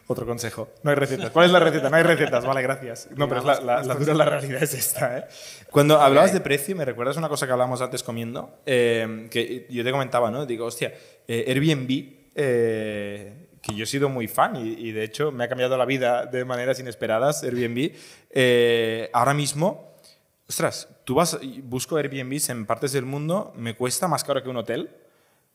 Otro 0.06 0.26
consejo. 0.26 0.68
No 0.82 0.90
hay 0.90 0.96
recetas. 0.96 1.30
¿Cuál 1.30 1.46
es 1.46 1.52
la 1.52 1.60
receta? 1.60 1.88
No 1.88 1.96
hay 1.96 2.02
recetas. 2.02 2.44
Vale, 2.44 2.60
gracias. 2.60 3.08
No, 3.16 3.26
pero 3.26 3.40
es 3.40 3.46
la, 3.46 3.60
la, 3.60 3.82
la 3.82 3.94
dura 3.94 4.12
la 4.12 4.26
realidad 4.26 4.62
es 4.62 4.74
esta. 4.74 5.18
¿eh? 5.18 5.24
Cuando 5.70 5.98
hablabas 5.98 6.32
de 6.32 6.40
precio, 6.40 6.76
me 6.76 6.84
recuerdas 6.84 7.16
una 7.16 7.28
cosa 7.28 7.46
que 7.46 7.52
hablábamos 7.52 7.80
antes 7.80 8.02
comiendo, 8.02 8.60
eh, 8.66 9.28
que 9.30 9.66
yo 9.70 9.82
te 9.82 9.90
comentaba, 9.90 10.30
¿no? 10.30 10.44
Digo, 10.44 10.66
hostia, 10.66 10.92
eh, 11.26 11.44
Airbnb, 11.48 11.90
eh, 12.34 13.43
que 13.64 13.74
yo 13.74 13.84
he 13.84 13.86
sido 13.86 14.08
muy 14.08 14.28
fan 14.28 14.56
y, 14.56 14.88
y, 14.88 14.92
de 14.92 15.04
hecho 15.04 15.32
me 15.32 15.44
ha 15.44 15.48
cambiado 15.48 15.76
la 15.76 15.84
vida 15.84 16.26
de 16.26 16.44
maneras 16.44 16.78
inesperadas, 16.80 17.42
Airbnb, 17.42 17.92
eh, 18.30 19.10
ahora 19.12 19.32
mismo, 19.32 19.94
ostras, 20.48 20.88
tú 21.04 21.14
vas, 21.14 21.38
busco 21.62 21.96
Airbnbs 21.96 22.50
en 22.50 22.66
partes 22.66 22.92
del 22.92 23.04
mundo, 23.04 23.52
me 23.56 23.74
cuesta 23.74 24.08
más 24.08 24.24
caro 24.24 24.42
que 24.42 24.48
un 24.48 24.56
hotel. 24.56 24.90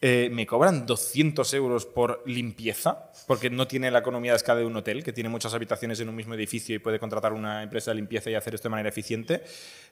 Eh, 0.02 0.30
me 0.32 0.48
cobran 0.48 0.86
200 0.86 1.54
euros 1.56 1.86
por 1.86 2.24
limpieza, 2.26 3.12
porque 3.28 3.50
no 3.50 3.68
tiene 3.68 3.92
la 3.92 4.00
economía 4.00 4.32
de 4.32 4.38
escala 4.38 4.62
de 4.62 4.66
un 4.66 4.78
hotel, 4.78 5.04
que 5.04 5.12
tiene 5.12 5.28
muchas 5.28 5.54
habitaciones 5.54 6.00
en 6.00 6.08
un 6.08 6.16
mismo 6.16 6.36
edificio 6.36 6.74
y 6.74 6.80
puede 6.80 7.00
contratar 7.00 7.34
una 7.34 7.64
empresa 7.64 7.92
de 7.92 7.96
limpieza 7.96 8.30
y 8.30 8.36
hacer 8.36 8.56
esto 8.56 8.70
de 8.70 8.72
manera 8.72 8.88
eficiente. 8.88 9.44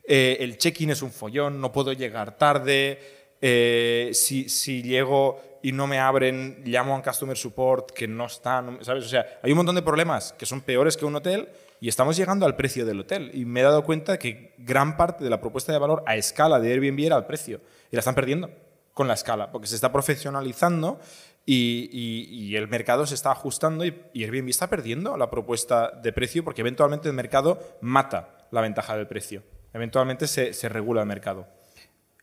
Eh, 0.07 0.37
el 0.39 0.57
check-in 0.57 0.91
es 0.91 1.01
un 1.01 1.11
follón, 1.11 1.59
no 1.59 1.73
puedo 1.73 1.91
llegar 1.91 2.37
tarde. 2.37 3.26
Eh, 3.41 4.09
si, 4.13 4.49
si, 4.49 4.81
llego 4.81 5.59
y 5.61 5.71
no 5.71 5.85
me 5.85 5.99
abren, 5.99 6.61
llamo 6.65 6.93
a 6.93 6.97
un 6.97 7.01
customer 7.01 7.37
support 7.37 7.91
que 7.91 8.07
no 8.07 8.25
están, 8.25 8.83
¿sabes? 8.83 9.05
O 9.05 9.09
sea, 9.09 9.25
hay 9.43 9.51
un 9.51 9.57
montón 9.57 9.75
de 9.75 9.81
problemas 9.81 10.33
que 10.33 10.45
son 10.45 10.61
peores 10.61 10.97
que 10.97 11.05
un 11.05 11.15
hotel 11.15 11.49
y 11.79 11.87
estamos 11.87 12.17
llegando 12.17 12.45
al 12.45 12.55
precio 12.55 12.85
del 12.85 13.01
hotel. 13.01 13.31
Y 13.33 13.45
me 13.45 13.59
he 13.59 13.63
dado 13.63 13.83
cuenta 13.83 14.17
que 14.17 14.53
gran 14.57 14.97
parte 14.97 15.23
de 15.23 15.29
la 15.29 15.39
propuesta 15.39 15.71
de 15.71 15.79
valor 15.79 16.03
a 16.05 16.15
escala 16.15 16.59
de 16.59 16.71
Airbnb 16.71 17.05
era 17.05 17.17
el 17.17 17.25
precio 17.25 17.61
y 17.91 17.95
la 17.95 17.99
están 17.99 18.15
perdiendo 18.15 18.49
con 18.93 19.07
la 19.07 19.13
escala, 19.13 19.51
porque 19.51 19.67
se 19.67 19.75
está 19.75 19.91
profesionalizando 19.91 20.99
y, 21.45 21.89
y, 21.91 22.33
y 22.33 22.55
el 22.55 22.67
mercado 22.67 23.05
se 23.05 23.13
está 23.13 23.31
ajustando 23.31 23.85
y, 23.85 24.01
y, 24.11 24.23
Airbnb 24.23 24.49
está 24.49 24.67
perdiendo 24.67 25.15
la 25.17 25.29
propuesta 25.29 25.91
de 25.91 26.11
precio 26.11 26.43
porque 26.43 26.61
eventualmente 26.61 27.07
el 27.07 27.13
mercado 27.13 27.59
mata 27.81 28.47
la 28.51 28.61
ventaja 28.61 28.97
del 28.97 29.07
precio. 29.07 29.43
Eventualmente 29.73 30.27
se, 30.27 30.53
se 30.53 30.67
regula 30.67 31.01
el 31.01 31.07
mercado. 31.07 31.47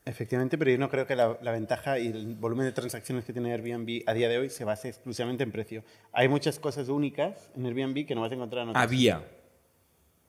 Efectivamente, 0.07 0.59
pero 0.59 0.71
yo 0.71 0.79
no 0.79 0.91
creo 0.91 1.07
que 1.07 1.17
la, 1.17 1.39
la, 1.41 1.51
ventaja 1.51 1.99
y 1.99 2.09
el 2.09 2.35
volumen 2.35 2.67
de 2.67 2.73
transacciones 2.73 3.25
que 3.25 3.33
tiene 3.33 3.53
Airbnb 3.53 4.03
a 4.07 4.13
día 4.13 4.29
de 4.29 4.37
hoy 4.37 4.51
se 4.51 4.65
base 4.65 4.89
exclusivamente 4.89 5.45
en 5.45 5.51
precio. 5.51 5.83
Hay 6.13 6.29
muchas 6.29 6.59
cosas 6.59 6.89
únicas 6.89 7.51
en 7.57 7.65
Airbnb 7.65 8.07
que 8.07 8.15
no 8.15 8.21
vas 8.21 8.31
a 8.31 8.35
encontrar 8.35 8.65
en 8.65 8.69
otras. 8.71 8.85
Había. 8.85 9.23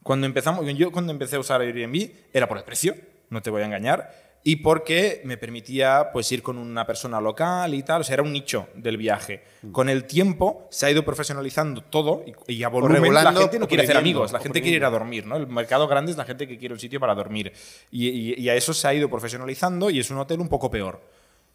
Cuando 0.02 0.28
empezamos, 0.28 0.66
yo 0.78 0.92
cuando 0.94 1.12
empecé 1.12 1.36
a 1.36 1.40
usar 1.40 1.60
Airbnb 1.60 2.10
era 2.32 2.48
por 2.48 2.58
el 2.58 2.64
precio, 2.64 2.96
no 3.30 3.42
te 3.42 3.50
voy 3.50 3.64
a 3.64 3.66
engañar 3.66 4.25
y 4.48 4.58
porque 4.58 5.24
me 5.26 5.38
permitía 5.38 6.12
pues 6.14 6.32
ir 6.32 6.44
con 6.44 6.60
una 6.60 6.86
persona 6.86 7.20
local 7.20 7.74
y 7.74 7.82
tal, 7.82 8.02
o 8.02 8.04
sea, 8.04 8.14
era 8.14 8.22
un 8.22 8.32
nicho 8.32 8.68
del 8.76 8.96
viaje. 8.96 9.44
Con 9.72 9.90
el 9.90 10.06
tiempo 10.06 10.68
se 10.70 10.86
ha 10.86 10.92
ido 10.92 11.04
profesionalizando 11.04 11.82
todo 11.82 12.24
y, 12.48 12.54
y 12.54 12.62
a 12.64 12.70
volumen 12.70 13.12
la 13.12 13.34
gente 13.34 13.58
no 13.58 13.68
quiere 13.68 13.84
hacer 13.86 13.98
amigos, 13.98 14.32
la 14.32 14.40
gente 14.40 14.62
quiere 14.62 14.78
ir 14.78 14.86
a 14.86 14.92
dormir, 14.92 15.26
¿no? 15.26 15.36
El 15.36 15.48
mercado 15.48 15.88
grande 15.88 16.12
es 16.12 16.18
la 16.18 16.26
gente 16.26 16.48
que 16.48 16.60
quiere 16.60 16.76
un 16.76 16.80
sitio 16.80 17.00
para 17.00 17.16
dormir 17.16 17.52
y, 17.90 18.08
y, 18.08 18.40
y 18.40 18.50
a 18.50 18.54
eso 18.54 18.72
se 18.72 18.88
ha 18.88 18.94
ido 18.94 19.10
profesionalizando 19.10 19.90
y 19.90 20.00
es 20.00 20.12
un 20.12 20.20
hotel 20.20 20.40
un 20.40 20.48
poco 20.48 20.70
peor. 20.70 21.02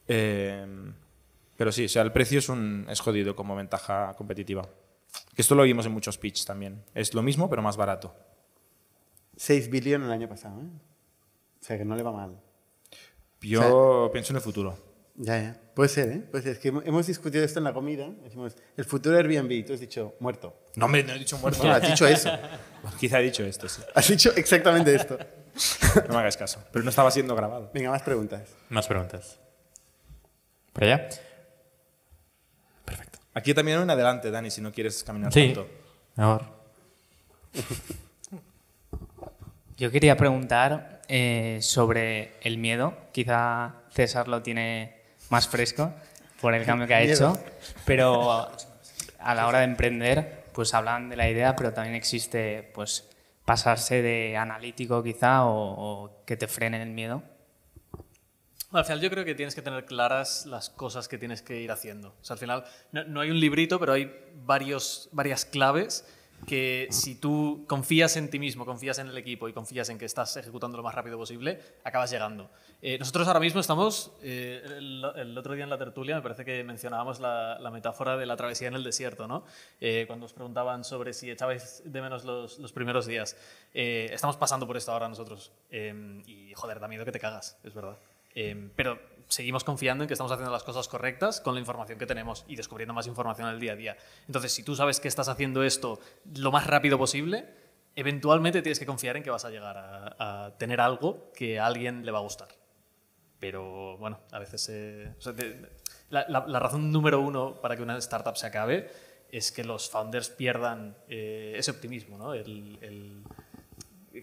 Eh, 0.08 0.66
Pero 1.56 1.70
sí, 1.70 1.84
o 1.84 1.88
sea, 1.88 2.02
el 2.02 2.10
precio 2.10 2.40
es, 2.40 2.48
un, 2.48 2.86
es 2.90 2.98
jodido 2.98 3.36
como 3.36 3.54
ventaja 3.54 4.14
competitiva. 4.14 4.68
Que 5.36 5.42
esto 5.42 5.54
lo 5.54 5.62
vimos 5.62 5.86
en 5.86 5.92
muchos 5.92 6.18
pitch 6.18 6.44
también. 6.44 6.82
Es 6.92 7.14
lo 7.14 7.22
mismo, 7.22 7.48
pero 7.48 7.62
más 7.62 7.76
barato. 7.76 8.12
6 9.36 9.70
billones 9.70 10.06
el 10.06 10.12
año 10.12 10.28
pasado, 10.28 10.60
¿eh? 10.60 10.66
O 11.60 11.64
sea, 11.64 11.78
que 11.78 11.84
no 11.84 11.94
le 11.94 12.02
va 12.02 12.10
mal. 12.10 12.40
Yo 13.40 14.10
pienso 14.12 14.32
en 14.32 14.36
el 14.36 14.42
futuro. 14.42 14.76
Ya, 15.16 15.38
ya. 15.38 15.60
Puede 15.74 15.88
ser, 15.88 16.08
¿eh? 16.10 16.18
Puede 16.30 16.44
ser. 16.44 16.52
Es 16.52 16.58
que 16.58 16.68
hemos- 16.68 17.06
discutido 17.06 17.44
esto 17.44 17.58
en 17.58 17.64
la 17.64 17.72
comida. 17.74 18.08
Decimos, 18.22 18.56
el 18.76 18.84
futuro 18.84 19.16
de 19.16 19.22
Airbnb. 19.22 19.50
Y 19.52 19.62
tú 19.64 19.72
has 19.74 19.80
dicho, 19.80 20.14
muerto. 20.20 20.54
No, 20.76 20.86
hombre, 20.86 21.02
no 21.04 21.12
he 21.12 21.18
dicho 21.18 21.36
muerto. 21.38 21.58
Bueno, 21.60 21.74
has 21.76 21.82
dicho 21.82 22.06
eso. 22.06 22.30
Quizá 23.00 23.20
he 23.20 23.24
dicho 23.24 23.44
esto, 23.44 23.68
sí. 23.68 23.82
Has 23.94 24.08
dicho 24.08 24.32
exactamente 24.36 24.94
esto. 24.94 25.18
No 26.08 26.14
me 26.14 26.20
hagas 26.20 26.36
caso. 26.36 26.62
Pero 26.72 26.84
no 26.84 26.90
estaba 26.90 27.10
siendo 27.10 27.34
grabado. 27.34 27.70
Venga, 27.74 27.90
más 27.90 28.02
preguntas. 28.02 28.48
Más 28.68 28.86
preguntas. 28.86 29.38
¿Por 30.72 30.84
allá? 30.84 31.08
Perfecto. 32.84 33.18
Aquí 33.34 33.52
también 33.52 33.78
hay 33.78 33.84
un 33.84 33.90
adelante, 33.90 34.30
Dani, 34.30 34.50
si 34.50 34.60
no 34.60 34.70
quieres 34.72 35.02
caminar 35.02 35.32
Sí. 35.32 35.46
tanto. 35.52 35.68
Mejor. 36.16 36.44
Yo 39.76 39.90
quería 39.90 40.16
preguntar 40.16 40.99
eh, 41.12 41.58
sobre 41.60 42.34
el 42.40 42.58
miedo. 42.58 42.96
Quizá 43.10 43.74
César 43.90 44.28
lo 44.28 44.42
tiene 44.42 44.94
más 45.28 45.48
fresco 45.48 45.92
por 46.40 46.54
el 46.54 46.64
cambio 46.64 46.86
que 46.86 46.94
ha 46.94 47.02
hecho, 47.02 47.36
pero 47.84 48.48
a 49.18 49.34
la 49.34 49.48
hora 49.48 49.58
de 49.58 49.64
emprender, 49.64 50.44
pues 50.54 50.72
hablan 50.72 51.08
de 51.08 51.16
la 51.16 51.28
idea, 51.28 51.56
pero 51.56 51.72
también 51.72 51.96
existe 51.96 52.70
pues 52.74 53.08
pasarse 53.44 54.02
de 54.02 54.36
analítico 54.36 55.02
quizá 55.02 55.46
o, 55.46 56.04
o 56.04 56.24
que 56.24 56.36
te 56.36 56.46
frene 56.46 56.80
el 56.80 56.90
miedo. 56.90 57.24
Al 58.70 58.84
final 58.84 59.00
yo 59.00 59.10
creo 59.10 59.24
que 59.24 59.34
tienes 59.34 59.56
que 59.56 59.62
tener 59.62 59.86
claras 59.86 60.46
las 60.46 60.70
cosas 60.70 61.08
que 61.08 61.18
tienes 61.18 61.42
que 61.42 61.60
ir 61.60 61.72
haciendo. 61.72 62.10
O 62.20 62.24
sea, 62.24 62.34
al 62.34 62.38
final 62.38 62.64
no, 62.92 63.02
no 63.02 63.20
hay 63.20 63.32
un 63.32 63.40
librito, 63.40 63.80
pero 63.80 63.94
hay 63.94 64.14
varios, 64.44 65.08
varias 65.10 65.44
claves 65.44 66.04
que 66.46 66.88
si 66.90 67.14
tú 67.14 67.64
confías 67.68 68.16
en 68.16 68.30
ti 68.30 68.38
mismo, 68.38 68.64
confías 68.64 68.98
en 68.98 69.08
el 69.08 69.16
equipo 69.16 69.48
y 69.48 69.52
confías 69.52 69.88
en 69.88 69.98
que 69.98 70.04
estás 70.04 70.36
ejecutando 70.36 70.76
lo 70.76 70.82
más 70.82 70.94
rápido 70.94 71.18
posible, 71.18 71.60
acabas 71.84 72.10
llegando. 72.10 72.50
Eh, 72.82 72.98
nosotros 72.98 73.26
ahora 73.26 73.40
mismo 73.40 73.60
estamos, 73.60 74.12
eh, 74.22 74.62
el, 74.78 75.36
otro 75.36 75.54
día 75.54 75.64
en 75.64 75.70
la 75.70 75.78
tertulia 75.78 76.16
me 76.16 76.22
parece 76.22 76.44
que 76.44 76.64
mencionábamos 76.64 77.20
la, 77.20 77.70
metáfora 77.72 78.16
de 78.16 78.26
la 78.26 78.36
travesía 78.36 78.68
en 78.68 78.74
el 78.74 78.84
desierto, 78.84 79.28
¿no? 79.28 79.44
Eh, 79.80 80.04
cuando 80.06 80.26
os 80.26 80.32
preguntaban 80.32 80.84
sobre 80.84 81.12
si 81.12 81.30
echabais 81.30 81.82
de 81.84 82.02
menos 82.02 82.24
los, 82.24 82.72
primeros 82.72 83.06
días. 83.06 83.36
Eh, 83.74 84.08
estamos 84.12 84.36
pasando 84.36 84.66
por 84.66 84.76
esto 84.76 84.92
ahora 84.92 85.08
nosotros. 85.08 85.52
Y 85.70 86.52
joder, 86.54 86.80
da 86.80 86.88
miedo 86.88 87.04
que 87.04 87.12
te 87.12 87.20
cagas, 87.20 87.58
es 87.62 87.74
verdad. 87.74 87.96
Pero 88.76 88.98
seguimos 89.30 89.62
confiando 89.62 90.02
en 90.04 90.08
que 90.08 90.14
estamos 90.14 90.32
haciendo 90.32 90.52
las 90.52 90.64
cosas 90.64 90.88
correctas 90.88 91.40
con 91.40 91.54
la 91.54 91.60
información 91.60 91.98
que 91.98 92.06
tenemos 92.06 92.44
y 92.48 92.56
descubriendo 92.56 92.92
más 92.92 93.06
información 93.06 93.48
el 93.48 93.60
día 93.60 93.72
a 93.72 93.76
día. 93.76 93.96
Entonces, 94.26 94.52
si 94.52 94.64
tú 94.64 94.74
sabes 94.74 94.98
que 94.98 95.06
estás 95.08 95.28
haciendo 95.28 95.62
esto 95.62 96.00
lo 96.34 96.50
más 96.50 96.66
rápido 96.66 96.98
posible, 96.98 97.48
eventualmente 97.94 98.60
tienes 98.60 98.80
que 98.80 98.86
confiar 98.86 99.16
en 99.16 99.22
que 99.22 99.30
vas 99.30 99.44
a 99.44 99.50
llegar 99.50 99.76
a, 100.18 100.52
tener 100.58 100.80
algo 100.80 101.30
que 101.32 101.60
a 101.60 101.66
alguien 101.66 102.04
le 102.04 102.10
va 102.12 102.18
a 102.18 102.22
gustar. 102.22 102.48
Pero 103.38 103.96
bueno, 103.98 104.20
a 104.32 104.40
veces... 104.40 104.68
eh, 104.68 105.14
la, 106.10 106.24
razón 106.58 106.90
número 106.90 107.20
uno 107.20 107.60
para 107.60 107.76
que 107.76 107.82
una 107.82 107.96
startup 107.98 108.36
se 108.36 108.46
acabe 108.46 108.90
es 109.30 109.52
que 109.52 109.62
los 109.62 109.88
founders 109.88 110.28
pierdan 110.28 110.96
eh, 111.08 111.54
ese 111.56 111.70
optimismo, 111.70 112.18
¿no? 112.18 112.34
El- 112.34 112.78
el- 112.82 113.22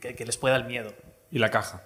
que, 0.01 0.15
que 0.15 0.25
les 0.25 0.35
pueda 0.37 0.57
el 0.57 0.65
miedo. 0.65 0.93
Y 1.31 1.39
la 1.39 1.49
caja. 1.49 1.81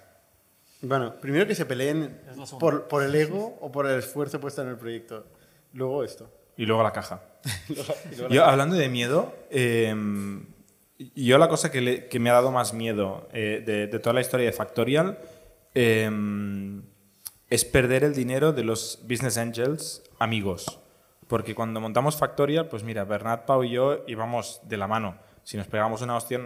Bueno, 0.82 1.14
primero 1.20 1.46
que 1.46 1.54
se 1.54 1.64
peleen 1.64 2.20
por, 2.58 2.88
por 2.88 3.02
el 3.02 3.14
ego 3.14 3.56
o 3.60 3.70
por 3.70 3.86
el 3.86 3.98
esfuerzo 4.00 4.40
puesto 4.40 4.62
en 4.62 4.68
el 4.68 4.76
proyecto. 4.76 5.24
Luego 5.72 6.02
esto. 6.04 6.28
Y 6.56 6.66
luego 6.66 6.82
la 6.82 6.92
caja. 6.92 7.22
Y 7.68 7.74
luego- 7.74 7.94
y 8.04 8.14
luego 8.16 8.28
la- 8.28 8.34
Yo, 8.34 8.44
hablando 8.44 8.76
de 8.76 8.88
miedo, 8.88 9.32
eh, 9.50 9.94
yo 11.14 11.38
la 11.38 11.48
cosa 11.48 11.70
que, 11.70 11.80
le- 11.80 12.08
que 12.08 12.18
me 12.20 12.30
ha 12.30 12.34
dado 12.34 12.50
más 12.52 12.74
miedo 12.74 13.28
eh, 13.32 13.62
de, 13.64 13.86
de 13.86 13.98
toda 13.98 14.12
la 14.12 14.20
historia 14.20 14.46
de 14.46 14.52
Factorial 14.52 15.18
eh, 15.74 16.10
es 17.48 17.64
perder 17.64 18.04
el 18.04 18.14
dinero 18.14 18.52
de 18.52 18.64
los 18.64 19.00
business 19.08 19.38
angels 19.38 20.02
amigos. 20.18 20.78
Porque 21.28 21.54
cuando 21.54 21.80
montamos 21.80 22.16
Factorial, 22.16 22.68
pues 22.68 22.82
mira, 22.82 23.04
Bernat, 23.04 23.44
Pau 23.46 23.62
y 23.64 23.70
yo 23.70 24.04
íbamos 24.06 24.60
de 24.64 24.76
la 24.76 24.86
mano. 24.86 25.16
Si 25.44 25.56
nos 25.56 25.66
pegamos 25.66 26.02
una 26.02 26.16
hostia, 26.16 26.40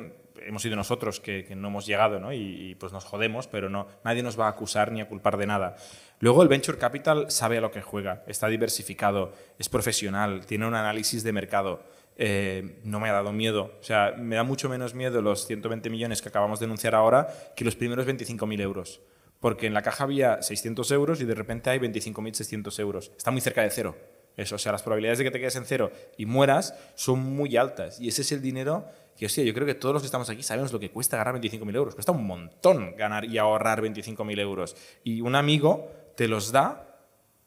hemos 0.44 0.62
sido 0.62 0.76
nosotros 0.76 1.20
que, 1.20 1.46
no 1.56 1.68
hemos 1.68 1.86
llegado, 1.86 2.20
¿no? 2.20 2.32
Y, 2.32 2.70
y, 2.70 2.74
pues 2.74 2.92
nos 2.92 3.04
jodemos, 3.04 3.46
pero 3.46 3.68
no, 3.68 3.86
nadie 4.04 4.22
nos 4.22 4.38
va 4.38 4.46
a 4.46 4.50
acusar 4.50 4.92
ni 4.92 5.00
a 5.00 5.08
culpar 5.08 5.36
de 5.36 5.46
nada. 5.46 5.76
Luego 6.20 6.42
el 6.42 6.48
Venture 6.48 6.78
Capital 6.78 7.30
sabe 7.30 7.58
a 7.58 7.60
lo 7.60 7.70
que 7.70 7.82
juega, 7.82 8.22
está 8.26 8.48
diversificado, 8.48 9.32
es 9.58 9.68
profesional, 9.68 10.46
tiene 10.46 10.66
un 10.66 10.74
análisis 10.74 11.22
de 11.22 11.32
mercado. 11.32 11.82
Eh, 12.18 12.80
no 12.84 12.98
me 12.98 13.10
ha 13.10 13.12
dado 13.12 13.32
miedo. 13.32 13.76
O 13.80 13.84
sea, 13.84 14.14
me 14.16 14.36
da 14.36 14.42
mucho 14.42 14.68
menos 14.68 14.94
miedo 14.94 15.20
los 15.20 15.46
120 15.46 15.90
millones 15.90 16.22
que 16.22 16.30
acabamos 16.30 16.58
de 16.58 16.64
anunciar 16.64 16.94
ahora 16.94 17.28
que 17.54 17.64
los 17.64 17.76
primeros 17.76 18.06
25.000 18.06 18.60
euros. 18.60 19.00
Porque 19.40 19.66
en 19.66 19.74
la 19.74 19.82
caja 19.82 20.04
había 20.04 20.40
600 20.40 20.90
euros 20.92 21.20
y 21.20 21.26
de 21.26 21.34
repente 21.34 21.68
hay 21.68 21.78
25.600 21.78 22.80
euros. 22.80 23.12
Está 23.16 23.30
muy 23.30 23.42
cerca 23.42 23.62
de 23.62 23.70
cero. 23.70 23.96
Eso, 24.36 24.56
o 24.56 24.58
sea, 24.58 24.72
las 24.72 24.82
probabilidades 24.82 25.18
de 25.18 25.24
que 25.24 25.30
te 25.30 25.40
quedes 25.40 25.56
en 25.56 25.64
cero 25.64 25.90
y 26.16 26.26
mueras 26.26 26.74
son 26.94 27.20
muy 27.20 27.56
altas. 27.56 28.00
Y 28.00 28.08
ese 28.08 28.22
es 28.22 28.32
el 28.32 28.42
dinero 28.42 28.86
que, 29.16 29.26
hostia, 29.26 29.44
yo 29.44 29.54
creo 29.54 29.66
que 29.66 29.74
todos 29.74 29.92
los 29.92 30.02
que 30.02 30.06
estamos 30.06 30.28
aquí 30.28 30.42
sabemos 30.42 30.72
lo 30.72 30.80
que 30.80 30.90
cuesta 30.90 31.16
ganar 31.16 31.40
25.000 31.40 31.74
euros. 31.74 31.94
Cuesta 31.94 32.12
un 32.12 32.26
montón 32.26 32.94
ganar 32.96 33.24
y 33.24 33.38
ahorrar 33.38 33.82
25.000 33.82 34.40
euros. 34.40 34.76
Y 35.04 35.20
un 35.20 35.34
amigo 35.34 35.90
te 36.16 36.28
los 36.28 36.52
da 36.52 37.00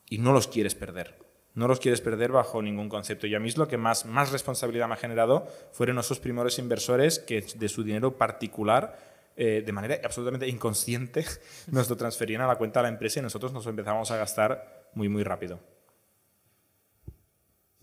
y 0.09 0.17
no 0.17 0.33
los 0.33 0.47
quieres 0.47 0.75
perder. 0.75 1.15
No 1.53 1.67
los 1.67 1.79
quieres 1.79 2.01
perder 2.01 2.31
bajo 2.31 2.61
ningún 2.61 2.89
concepto. 2.89 3.27
Y 3.27 3.35
a 3.35 3.39
mí 3.39 3.49
es 3.49 3.57
lo 3.57 3.67
que 3.67 3.77
más, 3.77 4.05
más 4.05 4.31
responsabilidad 4.31 4.87
me 4.87 4.93
ha 4.93 4.97
generado 4.97 5.47
fueron 5.71 5.99
esos 5.99 6.19
primeros 6.19 6.57
inversores 6.59 7.19
que 7.19 7.41
de 7.41 7.69
su 7.69 7.83
dinero 7.83 8.17
particular, 8.17 8.97
eh, 9.35 9.63
de 9.65 9.71
manera 9.71 9.99
absolutamente 10.03 10.47
inconsciente, 10.47 11.25
nos 11.71 11.89
lo 11.89 11.97
transferían 11.97 12.41
a 12.41 12.47
la 12.47 12.55
cuenta 12.55 12.79
de 12.79 12.83
la 12.83 12.89
empresa 12.89 13.19
y 13.19 13.23
nosotros 13.23 13.53
nos 13.53 13.65
lo 13.65 13.71
empezamos 13.71 14.09
a 14.11 14.17
gastar 14.17 14.89
muy, 14.93 15.09
muy 15.09 15.23
rápido. 15.23 15.59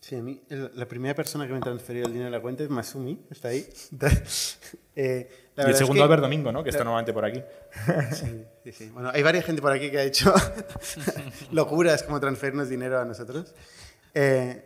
Sí, 0.07 0.15
a 0.15 0.23
mí 0.23 0.41
el- 0.51 0.71
la 0.75 0.87
primera 0.87 1.15
persona 1.17 1.49
que 1.49 1.53
me 1.53 1.59
transferió 1.61 2.05
el 2.07 2.13
dinero 2.13 2.27
de 2.27 2.37
la 2.37 2.41
cuenta 2.41 2.63
es 2.63 2.71
Masumi, 2.71 3.27
está 3.31 3.49
ahí. 3.49 3.67
Eh, 4.99 5.29
la 5.57 5.65
y 5.65 5.67
el 5.67 5.67
verdad 5.67 5.71
es 5.73 5.79
segundo 5.79 6.01
que- 6.01 6.05
Albert 6.05 6.23
Domingo, 6.23 6.51
¿no? 6.53 6.65
que 6.65 6.71
está 6.71 6.83
nuevamente 6.85 7.13
por 7.13 7.25
aquí. 7.27 7.43
Sí, 8.15 8.45
sí, 8.65 8.73
sí. 8.73 8.89
Bueno, 8.95 9.11
hay 9.13 9.23
varias 9.23 9.45
gente 9.45 9.61
por 9.61 9.71
aquí 9.73 9.91
que 9.91 9.99
ha 9.99 10.05
hecho 10.05 10.33
locuras 11.53 12.03
como 12.03 12.19
transferirnos 12.19 12.69
dinero 12.71 12.99
a 12.99 13.05
nosotros. 13.05 13.55
Eh, 14.15 14.63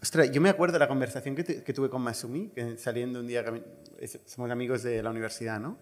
ostras, 0.00 0.30
yo 0.30 0.40
me 0.40 0.48
acuerdo 0.48 0.74
de 0.74 0.78
la 0.78 0.88
conversación 0.88 1.34
que, 1.36 1.44
tu- 1.44 1.62
que 1.62 1.72
tuve 1.74 1.90
con 1.90 2.00
Masumi, 2.00 2.48
que 2.54 2.78
saliendo 2.78 3.20
un 3.20 3.26
día, 3.26 3.44
somos 4.24 4.50
amigos 4.50 4.82
de 4.82 5.02
la 5.02 5.10
universidad, 5.10 5.60
¿no? 5.60 5.78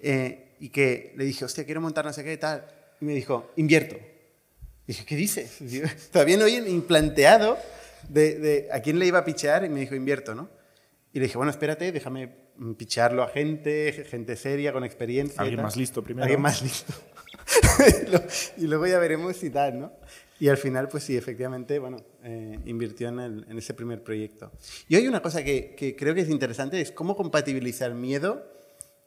Eh, 0.00 0.56
y 0.58 0.70
que 0.70 1.12
le 1.16 1.24
dije, 1.24 1.44
hostia, 1.44 1.64
quiero 1.64 1.80
montar 1.80 2.04
no 2.06 2.12
sé 2.12 2.24
qué 2.24 2.32
y 2.32 2.38
tal. 2.38 2.66
Y 3.00 3.04
me 3.04 3.12
dijo, 3.14 3.52
invierto. 3.56 3.94
Y 3.94 4.88
dije, 4.88 5.04
¿qué 5.04 5.14
dices? 5.16 5.58
Todavía 6.10 6.36
no 6.38 6.42
había 6.44 6.60
ni 6.60 6.80
planteado 6.80 7.56
de, 8.08 8.38
de 8.38 8.68
a 8.72 8.80
quién 8.80 8.98
le 8.98 9.06
iba 9.06 9.18
a 9.18 9.24
pichear 9.24 9.64
y 9.64 9.68
me 9.68 9.80
dijo, 9.80 9.94
invierto, 9.94 10.34
¿no? 10.34 10.48
Y 11.12 11.18
le 11.20 11.26
dije, 11.26 11.36
bueno, 11.36 11.50
espérate, 11.50 11.90
déjame 11.92 12.28
pichearlo 12.76 13.22
a 13.22 13.28
gente, 13.28 13.92
gente 14.08 14.36
seria, 14.36 14.72
con 14.72 14.84
experiencia. 14.84 15.40
Alguien 15.40 15.62
más 15.62 15.76
listo 15.76 16.02
primero. 16.02 16.24
Alguien 16.24 16.40
más 16.40 16.62
listo. 16.62 16.92
Y 18.56 18.66
luego 18.66 18.86
ya 18.86 18.98
veremos 18.98 19.36
si 19.36 19.50
tal, 19.50 19.78
¿no? 19.80 19.92
Y 20.40 20.48
al 20.48 20.56
final, 20.56 20.88
pues 20.88 21.02
sí, 21.04 21.16
efectivamente, 21.16 21.78
bueno, 21.78 21.98
eh, 22.22 22.58
invirtió 22.66 23.08
en, 23.08 23.18
el- 23.20 23.46
en 23.48 23.58
ese 23.58 23.74
primer 23.74 24.02
proyecto. 24.02 24.52
Y 24.88 24.96
hay 24.96 25.08
una 25.08 25.20
cosa 25.22 25.42
que, 25.42 25.74
que 25.74 25.96
creo 25.96 26.14
que 26.14 26.20
es 26.20 26.28
interesante, 26.28 26.80
es 26.80 26.92
cómo 26.92 27.16
compatibilizar 27.16 27.92
miedo 27.94 28.46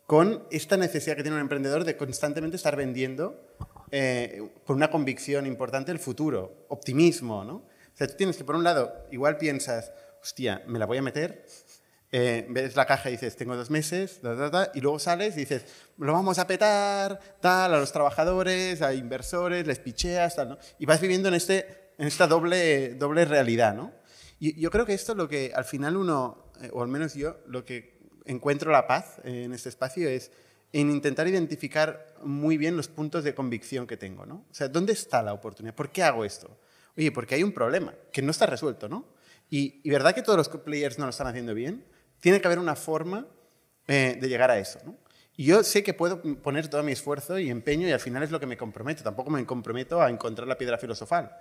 con 0.07 0.43
esta 0.51 0.75
necesidad 0.75 1.15
que 1.15 1.21
tiene 1.23 1.35
un 1.37 1.41
emprendedor 1.41 1.85
de 1.85 1.95
constantemente 1.95 2.57
estar 2.57 2.75
vendiendo 2.75 3.47
eh, 3.91 4.41
con 4.65 4.75
una 4.75 4.89
convicción 4.91 5.45
importante 5.45 5.91
el 5.91 5.99
futuro, 5.99 6.65
optimismo, 6.69 7.43
¿no? 7.45 7.63
O 7.93 7.97
sea, 7.97 8.07
tú 8.07 8.15
tienes 8.15 8.37
que, 8.37 8.43
por 8.43 8.55
un 8.55 8.63
lado, 8.63 9.05
igual 9.11 9.37
piensas, 9.37 9.91
hostia, 10.21 10.63
me 10.67 10.79
la 10.79 10.85
voy 10.85 10.97
a 10.97 11.01
meter, 11.01 11.45
eh, 12.13 12.45
ves 12.49 12.75
la 12.75 12.85
caja 12.85 13.09
y 13.09 13.13
dices, 13.13 13.35
tengo 13.37 13.55
dos 13.55 13.69
meses, 13.69 14.19
ta, 14.21 14.35
ta, 14.35 14.51
ta, 14.51 14.71
y 14.73 14.81
luego 14.81 14.99
sales 14.99 15.35
y 15.37 15.41
dices, 15.41 15.65
lo 15.97 16.11
vamos 16.11 16.39
a 16.39 16.47
petar, 16.47 17.19
tal, 17.39 17.73
a 17.73 17.79
los 17.79 17.91
trabajadores, 17.93 18.81
a 18.81 18.93
inversores, 18.93 19.65
les 19.65 19.79
picheas, 19.79 20.35
tal, 20.35 20.49
¿no? 20.49 20.57
Y 20.77 20.85
vas 20.85 20.99
viviendo 20.99 21.29
en, 21.29 21.35
este, 21.35 21.91
en 21.97 22.07
esta 22.07 22.27
doble, 22.27 22.95
doble 22.95 23.23
realidad, 23.23 23.73
¿no? 23.73 23.93
Y 24.39 24.59
yo 24.59 24.71
creo 24.71 24.85
que 24.85 24.93
esto 24.93 25.13
es 25.13 25.17
lo 25.17 25.29
que 25.29 25.53
al 25.55 25.63
final 25.63 25.95
uno, 25.95 26.51
eh, 26.61 26.69
o 26.73 26.81
al 26.81 26.89
menos 26.89 27.13
yo, 27.13 27.37
lo 27.45 27.63
que 27.63 28.01
encuentro 28.25 28.71
la 28.71 28.87
paz 28.87 29.19
en 29.23 29.53
este 29.53 29.69
espacio 29.69 30.09
es 30.09 30.31
en 30.73 30.89
intentar 30.89 31.27
identificar 31.27 32.13
muy 32.23 32.57
bien 32.57 32.75
los 32.75 32.87
puntos 32.87 33.23
de 33.23 33.35
convicción 33.35 33.87
que 33.87 33.97
tengo, 33.97 34.25
¿no? 34.25 34.45
O 34.49 34.53
sea, 34.53 34.67
¿dónde 34.67 34.93
está 34.93 35.21
la 35.21 35.33
oportunidad? 35.33 35.75
¿Por 35.75 35.91
qué 35.91 36.03
hago 36.03 36.25
esto? 36.25 36.57
Oye, 36.97 37.11
porque 37.11 37.35
hay 37.35 37.43
un 37.43 37.51
problema 37.51 37.93
que 38.11 38.21
no 38.21 38.31
está 38.31 38.45
resuelto, 38.45 38.89
¿no? 38.89 39.05
Y, 39.49 39.89
verdad 39.89 40.15
que 40.15 40.21
todos 40.21 40.37
los 40.37 40.49
players 40.49 40.97
no 40.97 41.05
lo 41.05 41.09
están 41.09 41.27
haciendo 41.27 41.53
bien. 41.53 41.83
Tiene 42.21 42.39
que 42.39 42.47
haber 42.47 42.59
una 42.59 42.75
forma 42.75 43.27
eh, 43.87 44.17
de 44.19 44.29
llegar 44.29 44.49
a 44.49 44.57
eso, 44.57 44.79
¿no? 44.85 44.95
Y 45.35 45.45
yo 45.45 45.63
sé 45.63 45.83
que 45.83 45.93
puedo 45.93 46.21
poner 46.41 46.67
todo 46.67 46.83
mi 46.83 46.91
esfuerzo 46.91 47.39
y 47.39 47.49
empeño 47.49 47.87
y 47.87 47.91
al 47.91 47.99
final 47.99 48.23
es 48.23 48.31
lo 48.31 48.39
que 48.39 48.45
me 48.45 48.57
comprometo. 48.57 49.03
Tampoco 49.03 49.29
me 49.29 49.45
comprometo 49.45 50.01
a 50.01 50.09
encontrar 50.09 50.47
la 50.47 50.57
piedra 50.57 50.77
filosofal. 50.77 51.31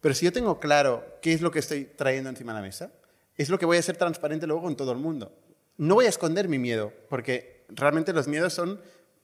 Pero 0.00 0.14
si 0.14 0.24
yo 0.24 0.32
tengo 0.32 0.60
claro 0.60 1.18
qué 1.22 1.32
es 1.32 1.40
lo 1.40 1.50
que 1.50 1.60
estoy 1.60 1.84
trayendo 1.84 2.28
encima 2.28 2.52
de 2.52 2.58
la 2.58 2.66
mesa, 2.66 2.92
es 3.36 3.48
lo 3.48 3.58
que 3.58 3.66
voy 3.66 3.78
a 3.78 3.82
ser 3.82 3.96
transparente 3.96 4.46
luego 4.46 4.62
con 4.62 4.76
todo 4.76 4.92
el 4.92 4.98
mundo. 4.98 5.32
No 5.78 5.94
voy 5.94 6.06
a 6.06 6.10
esconder 6.10 6.48
mi 6.48 6.58
miedo, 6.58 6.92
porque 7.08 7.64
realmente 7.68 8.12
los 8.12 8.28
miedos 8.28 8.52
son 8.52 8.80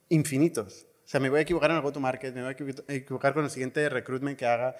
infinitos. 0.09 0.85
Sea, 1.13 1.19
me 1.19 1.29
voy 1.29 1.37
a 1.37 1.41
equivocar 1.43 1.69
en 1.69 1.75
el 1.75 1.83
go-to-market, 1.83 2.33
me 2.33 2.41
voy 2.41 2.55
a 2.87 2.91
equivocar 2.91 3.35
con 3.35 3.43
el 3.43 3.51
siguiente 3.51 3.87
recruitment 3.87 4.35
que 4.35 4.47
haga, 4.47 4.75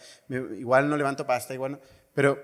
igual 0.57 0.89
no 0.89 0.97
levanto 0.97 1.27
pasta, 1.27 1.53
igual 1.53 1.73
no. 1.73 1.79
Pero, 2.15 2.41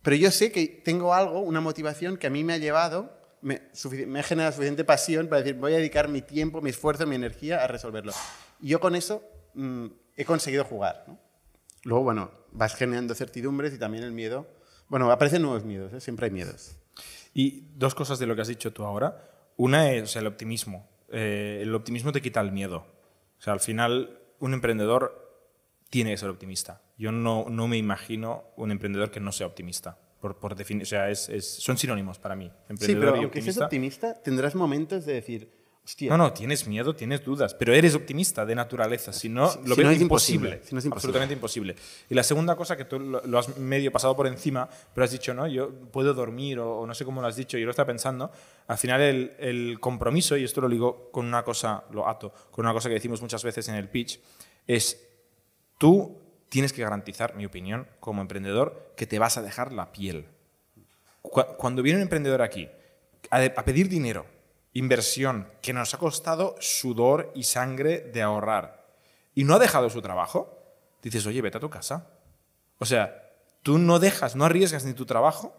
pero 0.00 0.16
yo 0.16 0.30
sé 0.30 0.50
que 0.50 0.66
tengo 0.82 1.12
algo, 1.12 1.40
una 1.40 1.60
motivación 1.60 2.16
que 2.16 2.28
a 2.28 2.30
mí 2.30 2.42
me 2.42 2.54
ha 2.54 2.56
llevado, 2.56 3.14
me, 3.42 3.60
me 4.06 4.20
ha 4.20 4.22
generado 4.22 4.52
suficiente 4.52 4.82
pasión 4.84 5.28
para 5.28 5.42
decir, 5.42 5.60
voy 5.60 5.74
a 5.74 5.76
dedicar 5.76 6.08
mi 6.08 6.22
tiempo, 6.22 6.62
mi 6.62 6.70
esfuerzo, 6.70 7.06
mi 7.06 7.14
energía 7.14 7.62
a 7.62 7.66
resolverlo. 7.66 8.14
Y 8.62 8.68
yo 8.68 8.80
con 8.80 8.94
eso 8.94 9.22
mm, 9.52 9.88
he 10.16 10.24
conseguido 10.24 10.64
jugar. 10.64 11.04
¿no? 11.06 11.18
Luego, 11.82 12.04
bueno, 12.04 12.30
vas 12.50 12.74
generando 12.74 13.14
certidumbres 13.14 13.74
y 13.74 13.78
también 13.78 14.04
el 14.04 14.12
miedo. 14.12 14.46
Bueno, 14.88 15.12
aparecen 15.12 15.42
nuevos 15.42 15.66
miedos, 15.66 15.92
¿eh? 15.92 16.00
siempre 16.00 16.24
hay 16.24 16.32
miedos. 16.32 16.78
Y 17.34 17.66
dos 17.74 17.94
cosas 17.94 18.18
de 18.18 18.26
lo 18.26 18.34
que 18.34 18.40
has 18.40 18.48
dicho 18.48 18.72
tú 18.72 18.84
ahora. 18.84 19.28
Una 19.58 19.92
es 19.92 20.16
el 20.16 20.26
optimismo. 20.26 20.88
Eh, 21.10 21.58
el 21.60 21.74
optimismo 21.74 22.10
te 22.10 22.22
quita 22.22 22.40
el 22.40 22.52
miedo. 22.52 23.01
O 23.42 23.44
sea, 23.44 23.54
al 23.54 23.60
final, 23.60 24.20
un 24.38 24.54
emprendedor 24.54 25.50
tiene 25.90 26.12
que 26.12 26.16
ser 26.16 26.28
optimista. 26.28 26.80
Yo 26.96 27.10
no, 27.10 27.46
no 27.50 27.66
me 27.66 27.76
imagino 27.76 28.44
un 28.56 28.70
emprendedor 28.70 29.10
que 29.10 29.18
no 29.18 29.32
sea 29.32 29.48
optimista. 29.48 29.98
Por, 30.20 30.38
por 30.38 30.54
definir, 30.54 30.84
o 30.84 30.86
sea, 30.86 31.10
es, 31.10 31.28
son 31.58 31.76
sinónimos 31.76 32.20
para 32.20 32.36
mí. 32.36 32.52
Emprendedor 32.68 32.86
sí, 32.86 32.94
pero 32.94 33.16
y 33.16 33.24
aunque 33.24 33.42
seas 33.42 33.58
optimista, 33.58 34.14
tendrás 34.22 34.54
momentos 34.54 35.04
de 35.06 35.14
decir, 35.14 35.52
no, 36.02 36.16
no, 36.16 36.32
tienes 36.32 36.68
miedo, 36.68 36.94
tienes 36.94 37.24
dudas, 37.24 37.54
pero 37.54 37.74
eres 37.74 37.96
optimista 37.96 38.46
de 38.46 38.54
naturaleza, 38.54 39.12
si 39.12 39.28
no, 39.28 39.52
lo 39.64 39.74
ves 39.74 40.00
imposible, 40.00 40.60
Si 40.62 40.74
no 40.74 40.78
es 40.78 40.84
imposible. 40.84 40.92
Absolutamente 40.94 41.34
imposible. 41.34 41.76
Y 42.08 42.14
la 42.14 42.22
segunda 42.22 42.54
cosa 42.54 42.76
que 42.76 42.84
tú 42.84 43.00
lo, 43.00 43.38
has 43.38 43.58
medio 43.58 43.90
pasado 43.90 44.14
por 44.14 44.28
encima, 44.28 44.68
pero 44.94 45.04
has 45.04 45.10
dicho, 45.10 45.34
no, 45.34 45.48
yo 45.48 45.72
puedo 45.90 46.14
dormir 46.14 46.60
o, 46.60 46.86
no 46.86 46.94
sé 46.94 47.04
cómo 47.04 47.20
lo 47.20 47.26
has 47.26 47.34
dicho, 47.34 47.58
yo 47.58 47.64
lo 47.64 47.70
estaba 47.70 47.88
pensando, 47.88 48.30
al 48.68 48.78
final 48.78 49.00
el, 49.00 49.32
el, 49.40 49.80
compromiso, 49.80 50.36
y 50.36 50.44
esto 50.44 50.60
lo 50.60 50.68
digo 50.68 51.10
con 51.10 51.26
una 51.26 51.42
cosa, 51.42 51.82
lo 51.90 52.08
ato, 52.08 52.32
con 52.52 52.64
una 52.64 52.72
cosa 52.72 52.88
que 52.88 52.94
decimos 52.94 53.20
muchas 53.20 53.42
veces 53.42 53.66
en 53.68 53.74
el 53.74 53.88
pitch, 53.88 54.20
es 54.68 55.04
tú 55.78 56.16
tienes 56.48 56.72
que 56.72 56.82
garantizar, 56.82 57.34
mi 57.34 57.44
opinión, 57.44 57.88
como 57.98 58.22
emprendedor, 58.22 58.92
que 58.96 59.08
te 59.08 59.18
vas 59.18 59.36
a 59.36 59.42
dejar 59.42 59.72
la 59.72 59.90
piel. 59.90 60.26
Cuando 61.22 61.82
viene 61.82 61.96
un 61.96 62.02
emprendedor 62.02 62.40
aquí 62.40 62.68
a 63.30 63.64
pedir 63.64 63.88
dinero, 63.88 64.26
inversión 64.72 65.48
que 65.60 65.72
nos 65.72 65.94
ha 65.94 65.98
costado 65.98 66.56
sudor 66.60 67.30
y 67.34 67.44
sangre 67.44 68.00
de 68.00 68.22
ahorrar 68.22 68.86
y 69.34 69.44
no 69.44 69.54
ha 69.54 69.58
dejado 69.58 69.90
su 69.90 70.02
trabajo, 70.02 70.58
dices, 71.02 71.26
oye, 71.26 71.42
vete 71.42 71.58
a 71.58 71.60
tu 71.60 71.70
casa. 71.70 72.08
O 72.78 72.84
sea, 72.84 73.32
tú 73.62 73.78
no 73.78 73.98
dejas, 73.98 74.36
no 74.36 74.44
arriesgas 74.44 74.84
ni 74.84 74.92
tu 74.92 75.06
trabajo, 75.06 75.54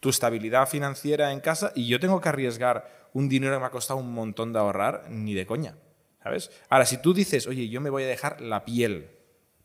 tu 0.00 0.08
estabilidad 0.08 0.68
financiera 0.68 1.32
en 1.32 1.40
casa 1.40 1.72
y 1.74 1.86
yo 1.86 2.00
tengo 2.00 2.20
que 2.20 2.28
arriesgar 2.28 3.10
un 3.12 3.28
dinero 3.28 3.54
que 3.54 3.60
me 3.60 3.66
ha 3.66 3.70
costado 3.70 4.00
un 4.00 4.12
montón 4.12 4.52
de 4.52 4.58
ahorrar, 4.58 5.06
ni 5.10 5.34
de 5.34 5.46
coña. 5.46 5.76
¿Sabes? 6.22 6.50
Ahora, 6.68 6.86
si 6.86 6.98
tú 6.98 7.12
dices, 7.12 7.46
oye, 7.46 7.68
yo 7.68 7.80
me 7.80 7.90
voy 7.90 8.04
a 8.04 8.06
dejar 8.06 8.40
la 8.40 8.64
piel 8.64 9.10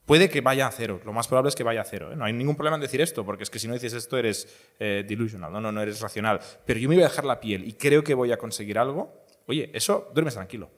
Puede 0.07 0.29
que 0.29 0.39
vaya 0.39 0.67
a 0.67 0.71
cero, 0.71 1.01
lo 1.03 1.11
más 1.11 1.27
probable 1.27 1.49
es 1.49 1.55
que 1.55 1.63
vaya 1.63 1.81
a 1.81 1.83
cero. 1.83 2.13
¿eh? 2.13 2.15
No 2.15 2.23
hay 2.23 2.31
ningún 2.31 2.55
problema 2.55 2.77
en 2.77 2.81
decir 2.81 3.01
esto, 3.01 3.25
porque 3.25 3.43
es 3.43 3.49
que 3.49 3.59
si 3.59 3.67
no 3.67 3.73
dices 3.73 3.91
esto 3.91 4.17
eres 4.17 4.47
eh, 4.79 5.03
delusional, 5.05 5.51
¿no? 5.51 5.59
No, 5.59 5.69
no 5.69 5.81
eres 5.81 5.99
racional. 5.99 6.39
Pero 6.65 6.79
yo 6.79 6.87
me 6.87 6.95
voy 6.95 7.03
a 7.03 7.09
dejar 7.09 7.25
la 7.25 7.41
piel 7.41 7.67
y 7.67 7.73
creo 7.73 8.05
que 8.05 8.13
voy 8.13 8.31
a 8.31 8.37
conseguir 8.37 8.79
algo. 8.79 9.25
Oye, 9.47 9.69
eso 9.73 10.09
duermes 10.13 10.35
tranquilo. 10.35 10.71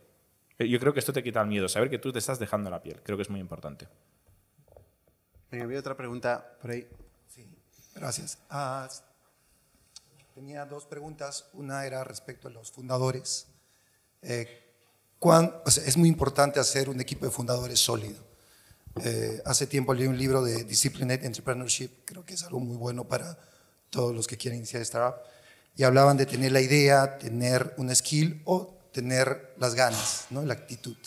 Eh, 0.57 0.67
yo 0.67 0.79
creo 0.79 0.93
que 0.93 1.00
esto 1.00 1.13
te 1.13 1.21
quita 1.21 1.41
el 1.41 1.48
miedo, 1.48 1.69
saber 1.69 1.91
que 1.91 2.00
tú 2.00 2.12
te 2.12 2.17
estás 2.17 2.39
dejando 2.39 2.71
la 2.71 2.81
piel. 2.81 3.03
Creo 3.03 3.17
que 3.17 3.21
es 3.21 3.29
muy 3.29 3.39
importante. 3.39 3.88
Venga, 5.51 5.65
había 5.65 5.77
otra 5.77 5.95
pregunta 5.95 6.57
por 6.59 6.71
ahí. 6.71 6.88
Sí, 7.27 7.48
gracias. 7.93 8.39
Ah, 8.50 8.89
tenía 10.33 10.65
dos 10.65 10.88
preguntas. 10.88 11.51
Una 11.53 11.86
era 11.86 12.03
respecto 12.03 12.48
a 12.48 12.51
los 12.51 12.72
fundadores. 12.72 13.48
es 14.24 15.98
muy 15.98 16.09
importante 16.09 16.59
hacer 16.59 16.89
un 16.89 17.00
equipo 17.00 17.27
de 17.27 17.31
fundadores 17.31 17.79
sólido. 17.79 18.28
Eh, 19.04 19.42
hace 19.46 19.68
tiempo 19.68 19.94
leí 19.94 20.08
un 20.08 20.18
libro 20.18 20.44
de 20.44 20.64
Disciplined 20.64 21.24
Entrepreneurship, 21.24 21.90
creo 22.06 22.25
que 22.25 22.34
es 22.34 22.44
algo 22.44 22.60
muy 22.60 22.75
bueno 22.75 23.08
para 23.08 23.38
todos 23.90 24.16
los 24.16 24.28
que 24.28 24.38
quieren 24.38 24.58
iniciar 24.58 24.82
startup, 24.82 25.22
y 25.75 25.84
hablaban 25.84 26.18
de 26.18 26.25
tener 26.25 26.52
la 26.52 26.62
idea, 26.62 27.18
tener 27.18 27.74
un 27.78 27.96
skill 27.96 28.42
o 28.46 28.78
tener 28.92 29.54
las 29.58 29.75
ganas, 29.75 30.25
¿no? 30.30 30.44
la 30.44 30.54
actitud. 30.54 30.98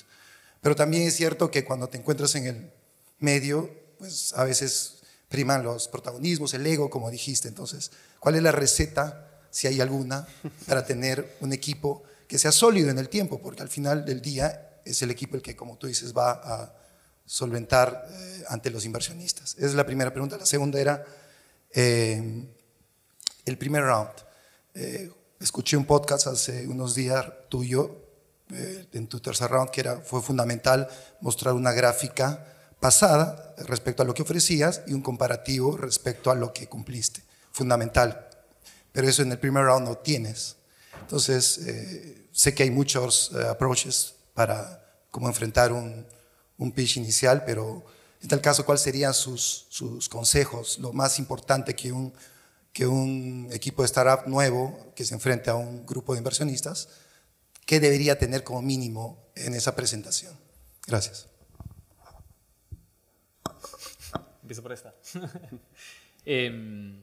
Pero 0.61 0.77
también 0.77 1.03
es 1.03 1.17
cierto 1.17 1.51
que 1.51 1.65
cuando 1.65 1.89
te 1.89 1.99
encuentras 1.99 2.35
en 2.37 2.47
el 2.47 2.73
medio, 3.19 3.71
pues 3.99 4.33
a 4.35 4.45
veces 4.45 5.03
priman 5.29 5.63
los 5.63 5.89
protagonismos, 5.89 6.55
el 6.55 6.67
ego, 6.67 6.89
como 6.89 7.11
dijiste. 7.11 7.49
Entonces, 7.49 7.91
¿cuál 8.21 8.37
es 8.37 8.43
la 8.43 8.53
receta, 8.53 9.29
si 9.51 9.67
hay 9.67 9.81
alguna, 9.81 10.27
para 10.67 10.85
tener 10.85 11.37
un 11.41 11.53
equipo 11.53 12.03
que 12.29 12.39
sea 12.39 12.53
sólido 12.53 12.91
en 12.91 12.99
el 12.99 13.09
tiempo? 13.09 13.41
Porque 13.41 13.63
al 13.63 13.69
final 13.69 14.05
del 14.05 14.21
día 14.21 14.81
es 14.85 15.03
el 15.03 15.11
equipo 15.11 15.37
el 15.37 15.43
que, 15.43 15.57
como 15.57 15.77
tú 15.77 15.87
dices, 15.87 16.17
va 16.17 16.33
a 16.33 16.75
solventar 17.33 18.07
eh, 18.11 18.45
ante 18.49 18.69
los 18.69 18.85
inversionistas? 18.85 19.55
Esa 19.57 19.67
es 19.67 19.75
la 19.75 19.87
primera 19.87 20.13
pregunta. 20.13 20.37
La 20.37 20.45
segunda 20.45 20.79
era 20.79 21.03
eh, 21.73 22.47
el 23.47 23.57
primer 23.57 23.85
round. 23.85 24.11
Eh, 24.75 25.11
escuché 25.41 25.79
un 25.79 25.87
podcast 25.87 26.27
hace 26.27 26.67
unos 26.67 26.95
días 26.95 27.27
tuyo 27.49 28.01
en 28.93 29.07
tu 29.07 29.19
tercer 29.19 29.51
round 29.51 29.71
que 29.71 29.81
era, 29.81 29.97
fue 30.01 30.21
fundamental 30.21 30.87
mostrar 31.23 31.55
una 31.55 31.73
gráfica 31.73 32.47
pasada 32.81 33.55
respecto 33.67 34.03
a 34.03 34.05
lo 34.05 34.13
que 34.13 34.21
ofrecías 34.21 34.83
y 34.87 34.93
un 34.93 35.01
comparativo 35.01 35.79
respecto 35.79 36.31
a 36.31 36.35
lo 36.35 36.53
que 36.53 36.69
cumpliste. 36.69 37.23
Fundamental. 37.51 38.29
Pero 38.93 39.09
eso 39.09 39.23
en 39.23 39.33
el 39.33 39.39
primer 39.39 39.65
round 39.65 39.89
no 39.89 39.97
tienes. 39.97 40.57
Entonces, 41.01 41.63
sé 42.31 42.55
que 42.55 42.65
hay 42.65 42.71
muchos 42.71 43.33
approaches 43.33 44.17
para 44.35 44.85
cómo 45.11 45.29
enfrentar 45.29 45.73
un, 45.73 46.05
un 46.63 46.73
pitch 46.73 46.97
inicial, 46.97 47.45
pero 47.45 47.85
en 48.23 48.29
tal 48.29 48.41
caso, 48.41 48.65
¿cuáles 48.65 48.83
serían 48.83 49.15
sus, 49.15 49.67
sus 49.69 50.09
consejos? 50.09 50.79
Lo 50.79 50.93
más 50.93 51.19
importante 51.19 51.75
que 51.75 51.91
un, 51.91 52.13
que 52.73 52.87
un 52.87 53.49
equipo 53.53 53.83
de 53.83 53.87
startup 53.87 54.29
nuevo 54.29 54.93
que 54.95 55.05
se 55.05 55.15
enfrente 55.15 55.51
a 55.51 55.57
un 55.57 55.85
grupo 55.85 56.13
de 56.13 56.19
inversionistas, 56.19 56.89
¿qué 57.67 57.81
debería 57.81 58.19
tener 58.19 58.45
como 58.45 58.63
mínimo 58.63 59.27
en 59.35 59.55
esa 59.55 59.75
presentación? 59.75 60.37
Gracias. 60.87 61.29
Empiezo 64.43 64.63
por 64.63 64.73
esta. 64.73 64.95
Em, 66.25 67.03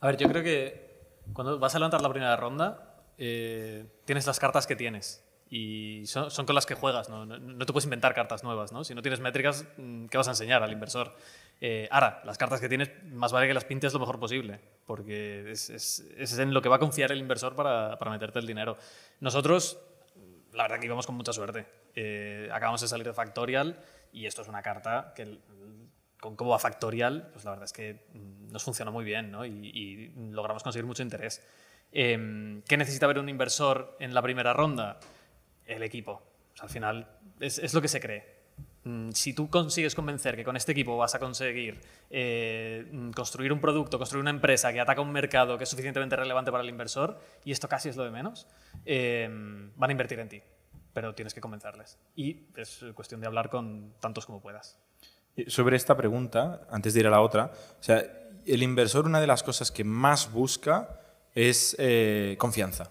a 0.00 0.08
ver, 0.08 0.16
yo 0.16 0.28
creo 0.28 0.42
que 0.42 1.12
cuando 1.32 1.56
vas 1.60 1.72
a 1.76 1.78
levantar 1.78 2.02
la 2.02 2.10
primera 2.10 2.34
ronda, 2.34 3.04
eh, 3.16 3.86
tienes 4.04 4.26
las 4.26 4.40
cartas 4.40 4.66
que 4.66 4.74
tienes 4.74 5.22
y 5.50 6.06
son, 6.06 6.30
son, 6.30 6.44
con 6.44 6.54
las 6.54 6.66
que 6.66 6.74
juegas, 6.74 7.08
¿no? 7.08 7.24
¿no? 7.24 7.64
te 7.64 7.72
puedes 7.72 7.84
inventar 7.84 8.14
cartas 8.14 8.44
nuevas, 8.44 8.72
¿no? 8.72 8.84
Si 8.84 8.94
no 8.94 9.00
tienes 9.00 9.20
métricas, 9.20 9.64
mm, 9.78 10.06
¿qué 10.06 10.18
vas 10.18 10.28
a 10.28 10.32
enseñar 10.32 10.62
al 10.62 10.72
inversor? 10.72 11.14
Eh, 11.60 11.88
ahora, 11.90 12.20
las 12.24 12.36
cartas 12.36 12.60
que 12.60 12.68
tienes, 12.68 12.90
más 13.04 13.32
vale 13.32 13.48
que 13.48 13.54
las 13.54 13.64
pintes 13.64 13.92
lo 13.92 13.98
mejor 13.98 14.20
posible, 14.20 14.60
porque 14.86 15.50
es, 15.50 15.70
es, 15.70 16.00
es 16.16 16.38
en 16.38 16.52
lo 16.52 16.60
que 16.60 16.68
va 16.68 16.76
a 16.76 16.78
confiar 16.78 17.12
el 17.12 17.18
inversor 17.18 17.54
para, 17.54 17.98
para, 17.98 18.10
meterte 18.10 18.38
el 18.38 18.46
dinero. 18.46 18.76
Nosotros, 19.20 19.78
la 20.52 20.64
verdad 20.64 20.78
que 20.80 20.86
íbamos 20.86 21.06
con 21.06 21.14
mucha 21.14 21.32
suerte. 21.32 21.66
Eh, 21.94 22.48
acabamos 22.52 22.82
de 22.82 22.88
salir 22.88 23.06
de 23.06 23.14
Factorial 23.14 23.80
y 24.12 24.26
esto 24.26 24.42
es 24.42 24.48
una 24.48 24.62
carta 24.62 25.12
que 25.16 25.38
con 26.20 26.36
cómo 26.36 26.50
va 26.50 26.58
Factorial, 26.58 27.30
pues 27.32 27.44
la 27.44 27.52
verdad 27.52 27.64
es 27.64 27.72
que 27.72 28.06
mm, 28.12 28.52
nos 28.52 28.62
funcionó 28.62 28.92
muy 28.92 29.04
bien 29.04 29.30
¿no? 29.30 29.46
y, 29.46 29.50
y 29.50 30.12
logramos 30.30 30.62
conseguir 30.62 30.84
mucho 30.84 31.02
interés. 31.02 31.42
Eh, 31.90 32.60
¿Qué 32.68 32.76
necesita 32.76 33.06
ver 33.06 33.18
un 33.18 33.28
inversor 33.28 33.96
en 33.98 34.12
la 34.12 34.20
primera 34.20 34.52
ronda? 34.52 34.98
El 35.68 35.82
equipo. 35.82 36.22
al 36.60 36.68
final 36.68 37.06
es, 37.38 37.72
lo 37.72 37.80
que 37.80 37.88
se 37.88 38.00
cree. 38.00 38.38
Mm, 38.84 39.10
si 39.10 39.32
tú 39.32 39.48
consigues 39.48 39.94
convencer 39.94 40.34
que 40.34 40.44
con 40.44 40.56
este 40.56 40.72
equipo 40.72 40.96
vas 40.96 41.14
a 41.14 41.18
conseguir 41.18 41.80
eh, 42.10 42.88
mm, 42.90 43.10
construir 43.10 43.52
un 43.52 43.60
producto, 43.60 43.98
construir 43.98 44.22
una 44.22 44.30
empresa 44.30 44.72
que 44.72 44.80
ataca 44.80 45.00
un 45.00 45.12
mercado 45.12 45.56
que 45.56 45.64
es 45.64 45.70
suficientemente 45.70 46.16
relevante 46.16 46.50
para 46.50 46.64
el 46.64 46.70
inversor, 46.70 47.20
y 47.44 47.52
esto 47.52 47.68
casi 47.68 47.88
es 47.90 47.96
lo 47.96 48.04
de 48.04 48.10
menos, 48.10 48.48
eh, 48.84 49.28
van 49.76 49.90
a 49.90 49.92
invertir 49.92 50.18
en 50.18 50.28
ti. 50.28 50.42
Pero 50.92 51.14
tienes 51.14 51.34
que 51.34 51.40
convencerles. 51.40 51.98
Y 52.16 52.46
es 52.56 52.84
cuestión 52.94 53.20
de 53.20 53.28
hablar 53.28 53.50
con 53.50 53.92
tantos 54.00 54.26
como 54.26 54.40
puedas. 54.40 54.80
Sobre 55.46 55.76
esta 55.76 55.96
pregunta, 55.96 56.66
antes 56.70 56.94
de 56.94 57.00
ir 57.00 57.06
a 57.06 57.10
la 57.10 57.20
otra, 57.20 57.52
o 57.78 57.82
sea, 57.82 58.02
el 58.44 58.62
inversor 58.62 59.06
una 59.06 59.20
de 59.20 59.28
las 59.28 59.44
cosas 59.44 59.70
que 59.70 59.84
más 59.84 60.32
busca 60.32 60.98
es 61.34 61.76
eh, 61.78 62.34
confianza 62.38 62.90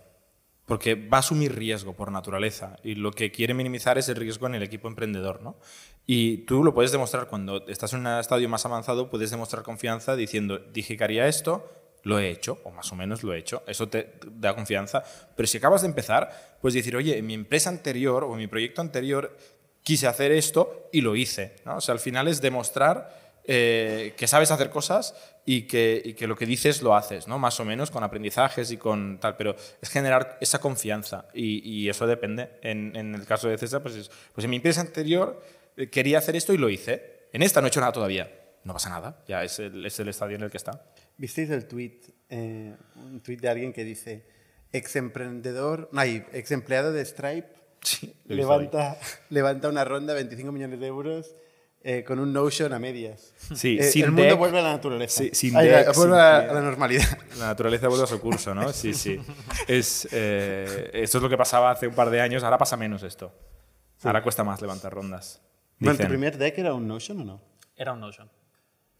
porque 0.67 0.95
va 0.95 1.17
a 1.17 1.19
asumir 1.21 1.55
riesgo 1.55 1.93
por 1.93 2.11
naturaleza 2.11 2.75
y 2.83 2.95
lo 2.95 3.11
que 3.11 3.31
quiere 3.31 3.53
minimizar 3.53 3.97
es 3.97 4.09
el 4.09 4.17
riesgo 4.17 4.47
en 4.47 4.55
el 4.55 4.63
equipo 4.63 4.89
emprendedor. 4.89 5.41
¿no? 5.41 5.57
Y 6.05 6.39
tú 6.39 6.63
lo 6.63 6.73
puedes 6.73 6.91
demostrar 6.91 7.27
cuando 7.27 7.65
estás 7.67 7.93
en 7.93 8.01
un 8.01 8.07
estadio 8.07 8.49
más 8.49 8.65
avanzado, 8.65 9.09
puedes 9.09 9.31
demostrar 9.31 9.63
confianza 9.63 10.15
diciendo, 10.15 10.59
dije 10.59 10.97
que 10.97 11.03
haría 11.03 11.27
esto 11.27 11.71
lo 12.03 12.19
he 12.19 12.29
hecho, 12.29 12.59
o 12.63 12.71
más 12.71 12.91
o 12.91 12.95
menos 12.95 13.23
lo 13.23 13.33
he 13.33 13.39
hecho, 13.39 13.63
eso 13.67 13.89
te 13.89 14.13
da 14.31 14.55
confianza, 14.55 15.03
pero 15.35 15.45
si 15.45 15.57
acabas 15.57 15.81
de 15.81 15.89
empezar, 15.89 16.57
puedes 16.61 16.75
decir, 16.75 16.95
oye, 16.95 17.17
en 17.17 17.25
mi 17.25 17.33
empresa 17.33 17.69
anterior 17.69 18.23
o 18.23 18.31
en 18.33 18.37
mi 18.37 18.47
proyecto 18.47 18.81
anterior 18.81 19.35
quise 19.83 20.07
hacer 20.07 20.31
esto 20.31 20.89
y 20.93 21.01
lo 21.01 21.15
hice. 21.15 21.55
O 21.65 21.81
sea, 21.81 21.93
al 21.93 21.99
final 21.99 22.27
es 22.27 22.41
demostrar 22.41 23.26
eh, 23.49 24.13
que 24.17 24.27
sabes 24.27 24.51
hacer 24.51 24.69
cosas 24.69 25.15
y 25.45 25.63
que, 25.63 26.01
y 26.03 26.13
que, 26.13 26.27
lo 26.27 26.35
que 26.35 26.45
dices 26.45 26.81
lo 26.81 26.95
haces, 26.95 27.27
¿no? 27.27 27.39
Más 27.39 27.59
o 27.61 27.65
menos 27.65 27.91
con 27.91 28.03
aprendizajes 28.03 28.71
y 28.71 28.77
con 28.77 29.19
tal, 29.19 29.37
pero 29.37 29.55
es 29.81 29.89
generar 29.89 30.37
esa 30.41 30.59
confianza 30.59 31.29
y, 31.33 31.67
y 31.67 31.89
eso 31.89 32.05
depende. 32.05 32.59
En, 32.61 32.95
en, 32.95 33.15
el 33.15 33.25
caso 33.25 33.47
de 33.47 33.57
César, 33.57 33.81
pues, 33.81 33.95
es, 33.95 34.11
pues 34.33 34.43
en 34.43 34.49
mi 34.49 34.57
empresa 34.57 34.81
anterior 34.81 35.41
eh, 35.77 35.89
quería 35.89 36.17
hacer 36.17 36.35
esto 36.35 36.53
y 36.53 36.57
lo 36.57 36.69
hice. 36.69 37.29
En 37.31 37.41
esta 37.41 37.61
no 37.61 37.67
he 37.67 37.69
hecho 37.69 37.79
nada 37.79 37.93
todavía. 37.93 38.29
No 38.65 38.73
pasa 38.73 38.89
nada, 38.89 39.23
ya 39.27 39.43
es 39.43 39.59
el, 39.59 39.85
es 39.85 39.97
el 39.99 40.09
estadio 40.09 40.35
en 40.35 40.43
el 40.43 40.51
que 40.51 40.57
está. 40.57 40.83
¿Visteis 41.17 41.49
el 41.49 41.67
tweet? 41.67 42.01
Eh, 42.29 42.75
un 42.97 43.21
tweet 43.21 43.37
de 43.37 43.47
alguien 43.47 43.71
que 43.71 43.85
dice, 43.85 44.25
ex 44.73 44.97
emprendedor, 44.97 45.87
no, 45.93 46.01
ex 46.01 46.51
empleado 46.51 46.91
de 46.91 47.05
Stripe 47.05 47.57
Sí, 47.81 48.13
levanta, 48.25 48.97
levanta 49.29 49.69
una 49.69 49.85
ronda 49.85 50.13
de 50.13 50.23
25 50.23 50.51
millones 50.51 50.79
de 50.79 50.87
euros 50.87 51.35
eh, 51.89 52.03
con 52.03 52.19
un 52.19 52.33
Notion 52.33 52.73
a 52.73 52.79
medias. 52.79 53.33
Sí, 53.55 53.77
Eh, 53.79 53.83
sin 53.83 54.03
el 54.03 54.11
mundo 54.11 54.23
deck, 54.23 54.37
vuelve 54.37 54.59
a 54.59 54.61
la 54.61 54.73
naturaleza. 54.73 55.23
Sí, 55.23 55.29
sin 55.31 55.55
Ay, 55.55 55.69
deck, 55.69 55.95
vuelve 55.95 56.15
sin 56.15 56.21
a, 56.21 56.37
a 56.37 56.53
la 56.53 56.61
normalidad. 56.61 57.17
La 57.39 57.45
naturaleza 57.47 57.87
vuelve 57.87 58.03
a 58.03 58.07
su 58.07 58.19
curso, 58.19 58.53
¿no? 58.53 58.73
Sí, 58.73 58.93
sí. 58.93 59.17
Es, 59.67 60.05
eh, 60.11 60.89
esto 60.93 61.17
es 61.19 61.21
lo 61.23 61.29
que 61.29 61.37
pasaba 61.37 61.71
hace 61.71 61.87
un 61.87 61.95
par 61.95 62.09
de 62.09 62.19
años, 62.19 62.43
ahora 62.43 62.57
pasa 62.57 62.75
menos 62.75 63.03
esto. 63.03 63.31
Ahora 64.03 64.21
cuesta 64.21 64.43
más 64.43 64.61
levantar 64.61 64.93
rondas. 64.93 65.41
Bueno, 65.79 65.97
¿Tu 65.97 66.07
primer 66.07 66.37
deck 66.37 66.57
era 66.57 66.73
un 66.73 66.87
Notion 66.89 67.21
o 67.21 67.23
no? 67.23 67.41
Era 67.77 67.93
un 67.93 68.01
Notion. 68.01 68.29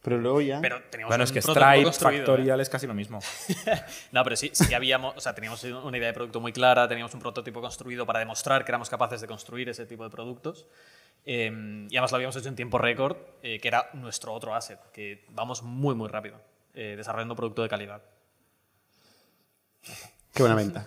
Pero 0.00 0.16
luego 0.16 0.40
ya... 0.40 0.60
Pero 0.60 0.80
teníamos 0.90 1.10
Bueno, 1.10 1.24
es 1.24 1.32
que 1.32 1.42
Stripe, 1.42 1.80
¿eh? 1.82 1.92
Factorial 1.92 2.60
es 2.60 2.70
casi 2.70 2.86
lo 2.86 2.94
mismo. 2.94 3.18
No, 4.12 4.24
pero 4.24 4.36
sí, 4.36 4.50
sí 4.54 4.72
habíamos, 4.72 5.14
o 5.16 5.20
sea, 5.20 5.34
teníamos 5.34 5.62
una 5.64 5.98
idea 5.98 6.06
de 6.08 6.14
producto 6.14 6.40
muy 6.40 6.52
clara, 6.52 6.88
teníamos 6.88 7.12
un 7.12 7.20
prototipo 7.20 7.60
construido 7.60 8.06
para 8.06 8.20
demostrar 8.20 8.64
que 8.64 8.70
éramos 8.70 8.88
capaces 8.88 9.20
de 9.20 9.26
construir 9.26 9.68
ese 9.68 9.84
tipo 9.86 10.04
de 10.04 10.10
productos. 10.10 10.66
Eh, 11.24 11.86
y 11.90 11.96
además 11.96 12.10
lo 12.12 12.16
habíamos 12.16 12.36
hecho 12.36 12.48
en 12.48 12.56
tiempo 12.56 12.78
récord, 12.78 13.16
eh, 13.42 13.58
que 13.60 13.68
era 13.68 13.90
nuestro 13.94 14.32
otro 14.32 14.54
asset, 14.54 14.78
que 14.92 15.24
vamos 15.30 15.62
muy, 15.62 15.94
muy 15.94 16.08
rápido, 16.08 16.40
eh, 16.74 16.94
desarrollando 16.96 17.36
producto 17.36 17.62
de 17.62 17.68
calidad. 17.68 18.02
Qué 20.32 20.42
buena 20.42 20.54
venta. 20.54 20.84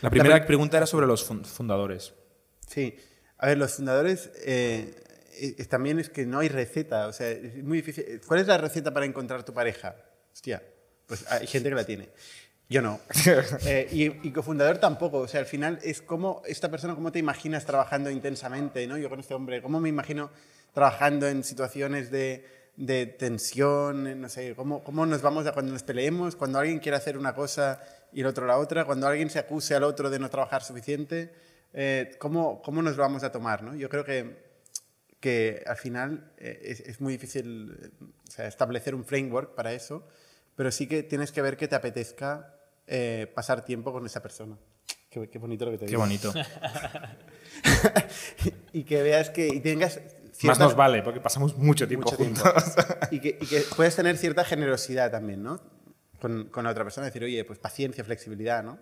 La 0.00 0.10
primera 0.10 0.44
pregunta 0.46 0.76
era 0.76 0.86
sobre 0.86 1.06
los 1.06 1.24
fun- 1.24 1.44
fundadores. 1.44 2.12
Sí. 2.66 2.96
A 3.38 3.46
ver, 3.46 3.58
los 3.58 3.74
fundadores 3.74 4.30
eh, 4.44 4.94
también 5.68 5.98
es 5.98 6.08
que 6.08 6.26
no 6.26 6.40
hay 6.40 6.48
receta. 6.48 7.06
O 7.06 7.12
sea, 7.12 7.28
es 7.28 7.62
muy 7.62 7.78
difícil. 7.78 8.20
¿Cuál 8.26 8.40
es 8.40 8.46
la 8.46 8.58
receta 8.58 8.92
para 8.92 9.06
encontrar 9.06 9.44
tu 9.44 9.52
pareja? 9.54 9.94
Hostia, 10.32 10.62
pues 11.06 11.30
hay 11.30 11.46
gente 11.46 11.68
que 11.68 11.74
la 11.74 11.84
tiene. 11.84 12.08
Yo 12.68 12.82
no. 12.82 13.00
Eh, 13.66 13.88
y, 13.92 14.28
y 14.28 14.32
cofundador 14.32 14.78
tampoco. 14.78 15.18
O 15.18 15.28
sea, 15.28 15.40
al 15.40 15.46
final 15.46 15.78
es 15.82 16.02
como 16.02 16.42
esta 16.46 16.70
persona, 16.70 16.94
cómo 16.94 17.12
te 17.12 17.18
imaginas 17.18 17.64
trabajando 17.64 18.10
intensamente, 18.10 18.86
¿no? 18.86 18.96
Yo 18.98 19.08
con 19.08 19.20
este 19.20 19.34
hombre, 19.34 19.62
¿cómo 19.62 19.80
me 19.80 19.88
imagino 19.88 20.30
trabajando 20.72 21.28
en 21.28 21.44
situaciones 21.44 22.10
de, 22.10 22.44
de 22.76 23.06
tensión? 23.06 24.20
No 24.20 24.28
sé, 24.28 24.54
¿cómo, 24.54 24.82
¿cómo 24.82 25.06
nos 25.06 25.22
vamos 25.22 25.46
a 25.46 25.52
cuando 25.52 25.72
nos 25.72 25.82
peleemos? 25.82 26.36
Cuando 26.36 26.58
alguien 26.58 26.78
quiere 26.78 26.96
hacer 26.96 27.18
una 27.18 27.34
cosa 27.34 27.80
y 28.12 28.20
el 28.20 28.26
otro 28.26 28.46
la 28.46 28.58
otra. 28.58 28.84
Cuando 28.84 29.06
alguien 29.06 29.30
se 29.30 29.38
acuse 29.38 29.74
al 29.74 29.84
otro 29.84 30.10
de 30.10 30.18
no 30.18 30.30
trabajar 30.30 30.62
suficiente. 30.62 31.32
Eh, 31.74 32.16
¿cómo, 32.18 32.60
¿Cómo 32.62 32.82
nos 32.82 32.96
vamos 32.96 33.22
a 33.22 33.32
tomar, 33.32 33.62
no? 33.62 33.74
Yo 33.74 33.88
creo 33.88 34.04
que 34.04 34.52
que 35.22 35.62
al 35.66 35.76
final 35.76 36.32
eh, 36.36 36.60
es, 36.64 36.80
es 36.80 37.00
muy 37.00 37.12
difícil 37.12 37.92
o 38.26 38.30
sea, 38.30 38.48
establecer 38.48 38.92
un 38.92 39.04
framework 39.04 39.54
para 39.54 39.72
eso, 39.72 40.04
pero 40.56 40.70
sí 40.70 40.86
que 40.86 41.02
tienes 41.02 41.32
que 41.32 41.42
ver 41.42 41.56
que 41.56 41.68
te 41.68 41.74
apetezca 41.76 42.54
eh, 42.86 43.30
pasar 43.34 43.64
tiempo 43.64 43.92
con 43.92 44.04
esa 44.06 44.22
persona. 44.22 44.56
Qué, 45.10 45.28
qué 45.28 45.38
bonito 45.38 45.66
lo 45.66 45.72
que 45.72 45.78
te 45.78 45.84
Qué 45.86 45.90
digo. 45.92 46.02
bonito. 46.02 46.32
y 48.72 48.84
que 48.84 49.02
veas 49.02 49.30
que 49.30 49.48
y 49.48 49.60
tengas 49.60 49.96
Más 49.98 50.32
cierta- 50.36 50.64
nos 50.64 50.76
vale, 50.76 51.02
porque 51.02 51.20
pasamos 51.20 51.56
mucho 51.56 51.86
tiempo 51.86 52.06
mucho 52.10 52.16
tiempo. 52.16 52.40
juntos. 52.40 52.74
y, 53.10 53.20
que, 53.20 53.38
y 53.40 53.46
que 53.46 53.62
puedes 53.76 53.94
tener 53.96 54.16
cierta 54.16 54.44
generosidad 54.44 55.10
también, 55.10 55.42
¿no? 55.42 55.60
Con, 56.20 56.44
con 56.50 56.64
la 56.64 56.70
otra 56.70 56.84
persona, 56.84 57.06
decir, 57.06 57.24
oye, 57.24 57.44
pues 57.44 57.58
paciencia, 57.58 58.04
flexibilidad, 58.04 58.62
¿no? 58.62 58.78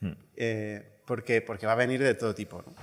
Hmm. 0.00 0.12
Eh, 0.36 1.00
porque, 1.04 1.42
porque 1.42 1.66
va 1.66 1.72
a 1.72 1.76
venir 1.76 2.02
de 2.02 2.14
todo 2.14 2.34
tipo, 2.34 2.62
¿no? 2.66 2.74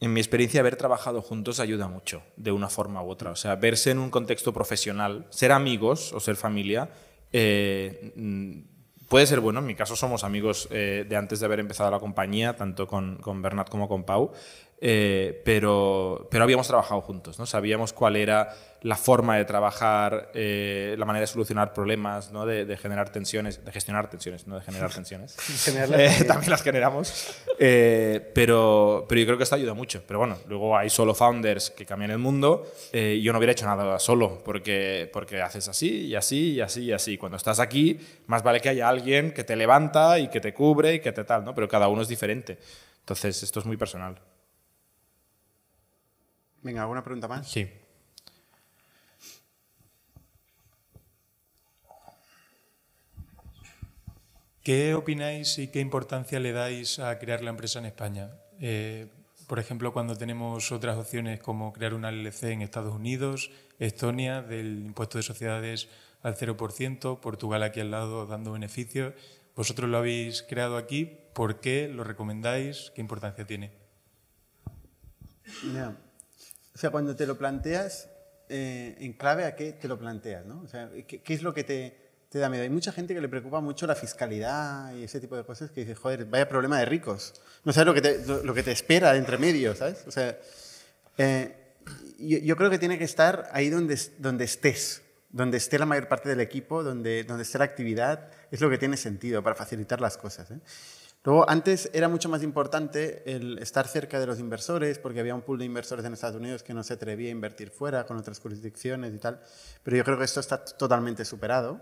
En 0.00 0.12
mi 0.12 0.20
experiencia, 0.20 0.60
haber 0.60 0.76
trabajado 0.76 1.22
juntos 1.22 1.58
ayuda 1.58 1.88
mucho, 1.88 2.22
de 2.36 2.52
una 2.52 2.68
forma 2.68 3.02
u 3.02 3.10
otra. 3.10 3.30
O 3.32 3.36
sea, 3.36 3.56
verse 3.56 3.90
en 3.90 3.98
un 3.98 4.10
contexto 4.10 4.52
profesional, 4.52 5.26
ser 5.30 5.50
amigos 5.50 6.12
o 6.12 6.20
ser 6.20 6.36
familia, 6.36 6.88
eh, 7.32 8.12
mm, 8.16 9.06
puede 9.08 9.26
ser 9.26 9.40
bueno. 9.40 9.60
En 9.60 9.66
mi 9.66 9.74
caso 9.74 9.96
somos 9.96 10.24
amigos 10.24 10.68
eh, 10.70 11.04
de 11.08 11.16
antes 11.16 11.40
de 11.40 11.46
haber 11.46 11.60
empezado 11.60 11.90
la 11.90 12.00
compañía, 12.00 12.56
tanto 12.56 12.86
con, 12.86 13.16
con 13.16 13.42
Bernat 13.42 13.68
como 13.68 13.88
con 13.88 14.04
Pau, 14.04 14.32
eh, 14.80 15.42
pero, 15.44 16.28
pero 16.30 16.44
habíamos 16.44 16.68
trabajado 16.68 17.00
juntos, 17.00 17.38
¿no? 17.38 17.46
Sabíamos 17.46 17.92
cuál 17.92 18.16
era 18.16 18.54
la 18.82 18.96
forma 18.96 19.36
de 19.36 19.44
trabajar, 19.44 20.30
eh, 20.34 20.94
la 20.98 21.04
manera 21.04 21.22
de 21.22 21.26
solucionar 21.26 21.72
problemas, 21.72 22.30
¿no? 22.30 22.46
de, 22.46 22.64
de 22.64 22.76
generar 22.76 23.10
tensiones, 23.10 23.64
de 23.64 23.72
gestionar 23.72 24.08
tensiones, 24.08 24.46
no 24.46 24.56
de 24.56 24.62
generar 24.62 24.92
tensiones. 24.92 25.36
Eh, 25.68 26.24
también. 26.26 26.50
las 26.50 26.62
generamos. 26.62 27.34
Eh, 27.58 28.30
pero, 28.34 29.04
pero 29.08 29.20
yo 29.20 29.26
creo 29.26 29.38
que 29.38 29.44
esto 29.44 29.56
ayuda 29.56 29.74
mucho. 29.74 30.02
Pero 30.06 30.18
bueno, 30.18 30.38
luego 30.46 30.76
hay 30.76 30.90
solo 30.90 31.14
founders 31.14 31.70
que 31.70 31.84
cambian 31.84 32.10
el 32.10 32.18
mundo. 32.18 32.70
Eh, 32.92 33.20
yo 33.22 33.32
no 33.32 33.38
hubiera 33.38 33.52
hecho 33.52 33.66
nada 33.66 33.98
solo, 33.98 34.42
porque, 34.44 35.10
porque 35.12 35.40
haces 35.42 35.68
así 35.68 36.06
y 36.06 36.14
así 36.14 36.52
y 36.52 36.60
así 36.60 36.84
y 36.84 36.92
así. 36.92 37.18
Cuando 37.18 37.36
estás 37.36 37.60
aquí, 37.60 37.98
más 38.26 38.42
vale 38.42 38.60
que 38.60 38.68
haya 38.68 38.88
alguien 38.88 39.32
que 39.32 39.44
te 39.44 39.56
levanta 39.56 40.18
y 40.18 40.28
que 40.28 40.40
te 40.40 40.54
cubre 40.54 40.94
y 40.94 41.00
que 41.00 41.12
te 41.12 41.24
tal, 41.24 41.44
¿no? 41.44 41.54
Pero 41.54 41.68
cada 41.68 41.88
uno 41.88 42.02
es 42.02 42.08
diferente. 42.08 42.58
Entonces, 43.00 43.42
esto 43.42 43.60
es 43.60 43.66
muy 43.66 43.76
personal. 43.76 44.18
Venga, 46.62 46.82
¿alguna 46.82 47.02
pregunta 47.02 47.28
más? 47.28 47.48
Sí. 47.48 47.68
¿Qué 54.62 54.92
opináis 54.92 55.58
y 55.58 55.68
qué 55.68 55.80
importancia 55.80 56.38
le 56.40 56.52
dais 56.52 56.98
a 56.98 57.18
crear 57.18 57.42
la 57.42 57.48
empresa 57.48 57.78
en 57.78 57.86
España? 57.86 58.30
Eh, 58.60 59.06
por 59.46 59.58
ejemplo, 59.58 59.94
cuando 59.94 60.14
tenemos 60.14 60.72
otras 60.72 60.98
opciones 60.98 61.40
como 61.40 61.72
crear 61.72 61.94
una 61.94 62.12
LLC 62.12 62.52
en 62.52 62.60
Estados 62.60 62.94
Unidos, 62.94 63.50
Estonia, 63.78 64.42
del 64.42 64.84
impuesto 64.84 65.16
de 65.16 65.22
sociedades 65.22 65.88
al 66.22 66.36
0%, 66.36 67.18
Portugal 67.20 67.62
aquí 67.62 67.80
al 67.80 67.90
lado 67.90 68.26
dando 68.26 68.52
beneficios. 68.52 69.14
Vosotros 69.56 69.88
lo 69.88 69.96
habéis 69.96 70.42
creado 70.42 70.76
aquí, 70.76 71.16
¿por 71.32 71.60
qué 71.60 71.88
lo 71.88 72.04
recomendáis? 72.04 72.92
¿Qué 72.94 73.00
importancia 73.00 73.46
tiene? 73.46 73.72
Ya. 75.72 75.96
O 76.78 76.80
sea, 76.80 76.90
cuando 76.90 77.16
te 77.16 77.26
lo 77.26 77.36
planteas, 77.36 78.08
eh, 78.48 78.94
en 79.00 79.12
clave 79.14 79.46
a 79.46 79.56
qué 79.56 79.72
te 79.72 79.88
lo 79.88 79.98
planteas, 79.98 80.46
¿no? 80.46 80.60
O 80.60 80.68
sea, 80.68 80.88
¿qué, 81.08 81.20
qué 81.22 81.34
es 81.34 81.42
lo 81.42 81.52
que 81.52 81.64
te, 81.64 81.92
te 82.28 82.38
da 82.38 82.48
miedo? 82.48 82.62
Hay 82.62 82.70
mucha 82.70 82.92
gente 82.92 83.14
que 83.14 83.20
le 83.20 83.28
preocupa 83.28 83.60
mucho 83.60 83.84
la 83.88 83.96
fiscalidad 83.96 84.94
y 84.94 85.02
ese 85.02 85.18
tipo 85.18 85.36
de 85.36 85.42
cosas 85.42 85.72
que 85.72 85.80
dice, 85.80 85.96
joder, 85.96 86.26
vaya 86.26 86.48
problema 86.48 86.78
de 86.78 86.84
ricos. 86.84 87.34
No 87.64 87.72
sabes 87.72 87.86
lo 87.88 87.94
que 87.94 88.00
te, 88.00 88.44
lo, 88.44 88.54
que 88.54 88.62
te 88.62 88.70
espera 88.70 89.16
entre 89.16 89.38
medio, 89.38 89.74
¿sabes? 89.74 90.04
O 90.06 90.12
sea, 90.12 90.38
eh, 91.16 91.74
yo, 92.16 92.38
yo 92.38 92.56
creo 92.56 92.70
que 92.70 92.78
tiene 92.78 92.96
que 92.96 93.02
estar 93.02 93.48
ahí 93.50 93.70
donde, 93.70 93.98
donde 94.18 94.44
estés, 94.44 95.02
donde 95.30 95.56
esté 95.56 95.80
la 95.80 95.86
mayor 95.86 96.06
parte 96.06 96.28
del 96.28 96.40
equipo, 96.40 96.84
donde, 96.84 97.24
donde 97.24 97.42
esté 97.42 97.58
la 97.58 97.64
actividad, 97.64 98.30
es 98.52 98.60
lo 98.60 98.70
que 98.70 98.78
tiene 98.78 98.96
sentido 98.96 99.42
para 99.42 99.56
facilitar 99.56 100.00
las 100.00 100.16
cosas. 100.16 100.52
¿eh? 100.52 100.60
Luego, 101.24 101.48
antes 101.50 101.90
era 101.92 102.08
mucho 102.08 102.28
más 102.28 102.42
importante 102.42 103.22
el 103.26 103.58
estar 103.58 103.86
cerca 103.86 104.20
de 104.20 104.26
los 104.26 104.38
inversores, 104.38 104.98
porque 104.98 105.20
había 105.20 105.34
un 105.34 105.42
pool 105.42 105.58
de 105.58 105.64
inversores 105.64 106.04
en 106.04 106.12
Estados 106.12 106.36
Unidos 106.36 106.62
que 106.62 106.74
no 106.74 106.82
se 106.82 106.94
atrevía 106.94 107.28
a 107.28 107.32
invertir 107.32 107.70
fuera, 107.70 108.06
con 108.06 108.16
otras 108.16 108.38
jurisdicciones 108.38 109.12
y 109.12 109.18
tal. 109.18 109.40
Pero 109.82 109.96
yo 109.96 110.04
creo 110.04 110.18
que 110.18 110.24
esto 110.24 110.40
está 110.40 110.64
totalmente 110.64 111.24
superado. 111.24 111.80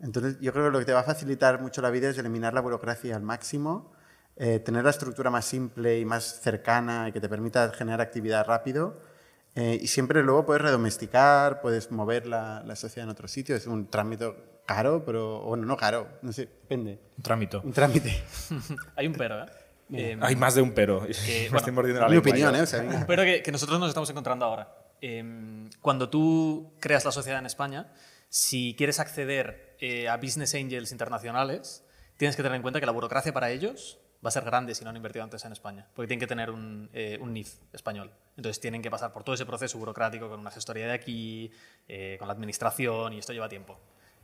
Entonces, 0.00 0.38
yo 0.40 0.52
creo 0.52 0.66
que 0.66 0.70
lo 0.72 0.78
que 0.80 0.84
te 0.84 0.92
va 0.92 1.00
a 1.00 1.04
facilitar 1.04 1.60
mucho 1.60 1.80
la 1.80 1.90
vida 1.90 2.08
es 2.08 2.18
eliminar 2.18 2.52
la 2.52 2.60
burocracia 2.60 3.14
al 3.14 3.22
máximo, 3.22 3.92
eh, 4.36 4.58
tener 4.58 4.84
la 4.84 4.90
estructura 4.90 5.30
más 5.30 5.44
simple 5.44 5.98
y 5.98 6.04
más 6.04 6.40
cercana 6.40 7.08
y 7.08 7.12
que 7.12 7.20
te 7.20 7.28
permita 7.28 7.70
generar 7.72 8.00
actividad 8.00 8.46
rápido. 8.46 9.00
Eh, 9.54 9.78
y 9.80 9.86
siempre 9.88 10.22
luego 10.22 10.46
puedes 10.46 10.62
redomesticar, 10.62 11.60
puedes 11.60 11.90
mover 11.90 12.26
la, 12.26 12.62
la 12.64 12.76
sociedad 12.76 13.04
en 13.04 13.10
otro 13.10 13.28
sitio. 13.28 13.56
Es 13.56 13.66
un 13.66 13.88
trámite 13.90 14.32
caro, 14.66 15.04
pero 15.04 15.40
bueno, 15.40 15.66
no 15.66 15.76
caro, 15.76 16.06
no 16.22 16.32
sé, 16.32 16.42
depende. 16.42 16.98
Un 17.16 17.22
trámite. 17.22 17.56
Un 17.58 17.72
trámite. 17.72 18.22
Hay 18.96 19.06
un 19.06 19.14
pero, 19.14 19.42
¿eh? 19.42 19.46
Eh, 19.92 20.18
Hay 20.20 20.36
más 20.36 20.54
de 20.54 20.62
un 20.62 20.72
pero. 20.72 21.00
Que, 21.00 21.08
Me 21.26 21.40
bueno, 21.44 21.56
estoy 21.58 21.72
mordiendo 21.72 22.00
la 22.00 22.06
Mi 22.08 22.14
lengua 22.14 22.30
opinión. 22.30 22.54
¿eh? 22.54 22.62
O 22.62 22.66
sea, 22.66 22.80
venga. 22.80 23.04
pero 23.06 23.24
que, 23.24 23.42
que 23.42 23.52
nosotros 23.52 23.80
nos 23.80 23.88
estamos 23.88 24.08
encontrando 24.10 24.44
ahora. 24.44 24.72
Eh, 25.02 25.68
cuando 25.80 26.10
tú 26.10 26.74
creas 26.78 27.04
la 27.04 27.12
sociedad 27.12 27.38
en 27.38 27.46
España, 27.46 27.92
si 28.28 28.74
quieres 28.76 29.00
acceder 29.00 29.76
eh, 29.80 30.08
a 30.08 30.16
business 30.18 30.54
angels 30.54 30.92
internacionales, 30.92 31.84
tienes 32.16 32.36
que 32.36 32.42
tener 32.42 32.56
en 32.56 32.62
cuenta 32.62 32.80
que 32.80 32.86
la 32.86 32.92
burocracia 32.92 33.32
para 33.32 33.50
ellos 33.50 33.98
va 34.24 34.28
a 34.28 34.30
ser 34.30 34.44
grande 34.44 34.74
si 34.74 34.84
no 34.84 34.90
han 34.90 34.96
invertido 34.96 35.22
antes 35.24 35.44
en 35.44 35.52
España, 35.52 35.86
porque 35.94 36.08
tienen 36.08 36.20
que 36.20 36.26
tener 36.26 36.50
un, 36.50 36.90
eh, 36.92 37.18
un 37.20 37.32
NIF 37.32 37.54
español. 37.72 38.10
Entonces 38.36 38.60
tienen 38.60 38.82
que 38.82 38.90
pasar 38.90 39.12
por 39.12 39.24
todo 39.24 39.34
ese 39.34 39.46
proceso 39.46 39.78
burocrático 39.78 40.28
con 40.28 40.40
una 40.40 40.50
gestoría 40.50 40.86
de 40.86 40.92
aquí, 40.92 41.50
eh, 41.88 42.16
con 42.18 42.28
la 42.28 42.34
administración, 42.34 43.12
y 43.14 43.18
esto 43.18 43.32
lleva 43.32 43.48
tiempo. 43.48 43.78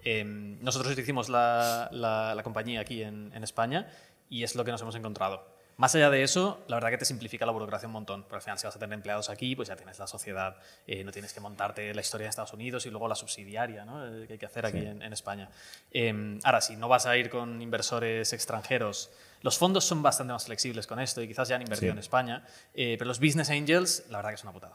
Em, 0.04 0.62
nosotros 0.62 0.96
hicimos 0.98 1.28
la, 1.28 1.88
la- 1.92 2.35
la 2.35 2.42
compañía 2.42 2.80
aquí 2.80 3.02
en, 3.02 3.32
en 3.35 3.42
España 3.42 3.88
y 4.28 4.42
es 4.44 4.54
lo 4.54 4.64
que 4.64 4.70
nos 4.70 4.80
hemos 4.82 4.94
encontrado. 4.94 5.54
Más 5.78 5.94
allá 5.94 6.09
de 6.09 6.22
eso, 6.22 6.64
la 6.68 6.76
verdad 6.76 6.88
que 6.90 6.96
te 6.98 7.04
simplifica 7.04 7.44
la 7.44 7.52
burocracia 7.52 7.87
un 7.87 7.92
montón. 7.92 8.22
Porque 8.22 8.37
al 8.37 8.40
final, 8.42 8.59
si 8.59 8.66
vas 8.66 8.74
a 8.76 8.78
tener 8.78 8.94
empleados 8.94 9.28
aquí, 9.28 9.54
pues 9.54 9.68
ya 9.68 9.76
tienes 9.76 9.98
la 9.98 10.06
sociedad, 10.06 10.56
eh, 10.87 11.04
no 11.04 11.12
tienes 11.12 11.35
que 11.35 11.40
montarte 11.40 11.92
la 11.92 12.00
historia 12.00 12.24
de 12.24 12.30
Estados 12.30 12.54
Unidos 12.54 12.87
y 12.87 12.90
luego 12.90 13.09
la 13.09 13.14
subsidiaria 13.14 13.85
¿no? 13.85 14.06
Eh, 14.06 14.26
que 14.26 14.35
hay 14.35 14.38
que 14.38 14.46
hacer 14.46 14.64
aquí 14.64 14.78
en, 14.78 15.02
en 15.02 15.12
España. 15.12 15.50
Em, 15.90 16.38
ahora, 16.44 16.62
si 16.62 16.76
no 16.76 16.88
vas 16.88 17.04
a 17.04 17.14
ir 17.18 17.28
con 17.28 17.61
inversores 17.61 18.32
extranjeros, 18.32 19.11
los 19.42 19.59
fondos 19.59 19.85
son 19.85 20.03
bastante 20.03 20.33
más 20.33 20.44
flexibles 20.46 20.87
con 20.87 20.99
esto 21.01 21.22
y 21.22 21.29
quizás 21.29 21.49
ya 21.49 21.57
han 21.57 21.62
invertido 21.62 21.90
Sí. 21.92 21.94
en 21.94 21.99
España, 21.99 22.44
eh, 22.75 22.96
pero 22.99 23.09
los 23.09 23.20
business 23.20 23.51
angels, 23.51 24.05
la 24.11 24.18
verdad 24.18 24.31
que 24.31 24.35
es 24.37 24.42
una 24.42 24.53
putada. 24.53 24.75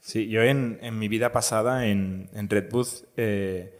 Sí, 0.00 0.28
yo 0.28 0.42
en, 0.42 0.78
en 0.82 0.98
mi 0.98 1.08
vida 1.08 1.32
pasada 1.32 1.86
en, 1.86 2.30
en 2.32 2.48
Redbooth 2.48 3.04
eh, 3.16 3.74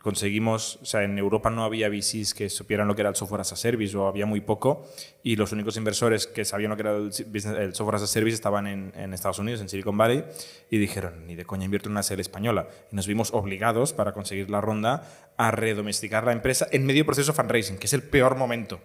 conseguimos, 0.00 0.78
o 0.82 0.84
sea, 0.84 1.02
en 1.04 1.18
Europa 1.18 1.50
no 1.50 1.64
había 1.64 1.88
VCs 1.88 2.34
que 2.34 2.48
supieran 2.50 2.88
lo 2.88 2.94
que 2.94 3.02
era 3.02 3.10
el 3.10 3.16
software 3.16 3.40
as 3.42 3.52
a 3.52 3.56
service 3.56 3.96
o 3.96 4.06
había 4.08 4.26
muy 4.26 4.40
poco 4.40 4.88
y 5.22 5.36
los 5.36 5.52
únicos 5.52 5.76
inversores 5.76 6.26
que 6.26 6.44
sabían 6.44 6.70
lo 6.70 6.76
que 6.76 6.82
era 6.82 6.96
el, 6.96 7.12
si- 7.12 7.24
business- 7.24 7.56
el 7.58 7.74
software 7.74 7.96
as 7.96 8.02
a 8.02 8.06
service 8.06 8.34
estaban 8.34 8.66
en, 8.66 8.92
en 8.96 9.14
Estados 9.14 9.38
Unidos, 9.38 9.60
en 9.60 9.68
Silicon 9.68 9.96
Valley 9.96 10.24
y 10.70 10.78
dijeron, 10.78 11.26
ni 11.26 11.34
de 11.36 11.44
coña 11.44 11.64
invierto 11.64 11.88
en 11.88 11.92
una 11.92 12.02
serie 12.02 12.22
española. 12.22 12.68
Y 12.92 12.96
nos 12.96 13.06
vimos 13.06 13.32
obligados 13.32 13.92
para 13.92 14.12
conseguir 14.12 14.50
la 14.50 14.60
ronda 14.60 15.08
a 15.36 15.50
redomesticar 15.50 16.24
la 16.24 16.32
empresa 16.32 16.66
en 16.72 16.84
medio 16.86 17.04
proceso 17.06 17.32
fundraising, 17.32 17.78
que 17.78 17.86
es 17.86 17.92
el 17.92 18.02
peor 18.02 18.36
momento 18.36 18.80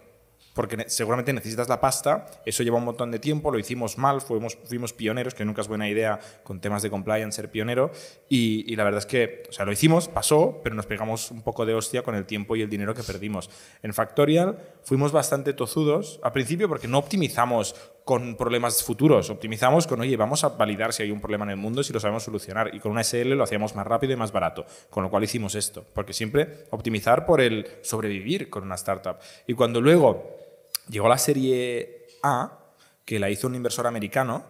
porque 0.54 0.86
seguramente 0.88 1.34
necesitas 1.34 1.70
la 1.70 1.80
pasta, 1.80 2.26
eso 2.46 2.64
lleva 2.64 2.78
un 2.78 2.86
montón 2.86 3.12
de 3.12 3.20
tiempo, 3.20 3.52
lo 3.52 3.60
hicimos 3.60 3.98
mal, 3.98 4.22
fuimos, 4.22 4.58
fuimos 4.66 4.94
pioneros, 4.94 5.34
que 5.34 5.46
nunca 5.46 5.62
es 5.62 5.68
buena 5.68 5.90
idea 5.90 6.20
con 6.44 6.60
temas 6.60 6.82
de 6.82 6.90
compliance 6.90 7.36
ser 7.36 7.50
pionero, 7.50 7.92
y, 8.30 8.72
y 8.72 8.76
la 8.76 8.84
verdad 8.84 9.00
es 9.00 9.06
que, 9.06 9.44
o 9.50 9.52
sea, 9.54 9.66
lo 9.66 9.72
hicimos, 9.72 10.08
pasó, 10.08 10.60
pero 10.64 10.76
nos 10.76 10.86
pegamos 10.86 11.32
un 11.32 11.42
poco 11.42 11.66
de 11.66 11.74
hostia 11.74 12.04
con 12.04 12.16
el 12.16 12.26
tiempo 12.26 12.56
y 12.56 12.62
el 12.62 12.70
dinero 12.70 12.94
que 12.94 13.04
perdimos. 13.04 13.50
En 13.82 13.94
Factorial 13.94 14.58
fuimos 14.84 15.12
bastante 15.12 15.54
tozudos, 15.54 16.20
al 16.24 16.32
principio 16.34 16.68
porque 16.68 16.88
no 16.88 16.98
optimizamos 16.98 17.76
con 18.12 18.36
problemas 18.36 18.84
futuros, 18.84 19.30
optimizamos 19.30 19.88
con, 19.88 20.02
oye, 20.02 20.18
vamos 20.18 20.44
a 20.44 20.50
validar 20.50 20.92
si 20.92 21.02
hay 21.02 21.12
un 21.12 21.22
problema 21.22 21.46
en 21.46 21.52
el 21.52 21.56
mundo 21.56 21.80
y 21.80 21.86
si 21.86 21.94
lo 21.94 22.00
sabemos 22.02 22.24
solucionar, 22.24 22.76
y 22.76 22.82
con 22.82 22.92
una 22.92 23.06
SL 23.06 23.30
lo 23.36 23.44
hacíamos 23.46 23.74
más 23.74 23.88
rápido 23.88 24.12
y 24.12 24.18
más 24.18 24.34
barato, 24.34 24.66
con 24.90 25.02
lo 25.02 25.10
cual 25.10 25.24
hicimos 25.24 25.56
esto, 25.56 25.86
porque 25.94 26.12
siempre 26.12 26.66
optimizar 26.72 27.26
por 27.26 27.40
el 27.40 27.66
sobrevivir 27.84 28.50
con 28.50 28.64
una 28.64 28.76
startup. 28.76 29.16
Y 29.48 29.54
cuando 29.54 29.80
luego 29.80 30.30
llegó 30.90 31.08
la 31.08 31.18
serie 31.18 32.08
A, 32.22 32.60
que 33.06 33.18
la 33.18 33.30
hizo 33.30 33.48
un 33.48 33.56
inversor 33.56 33.88
americano, 33.88 34.44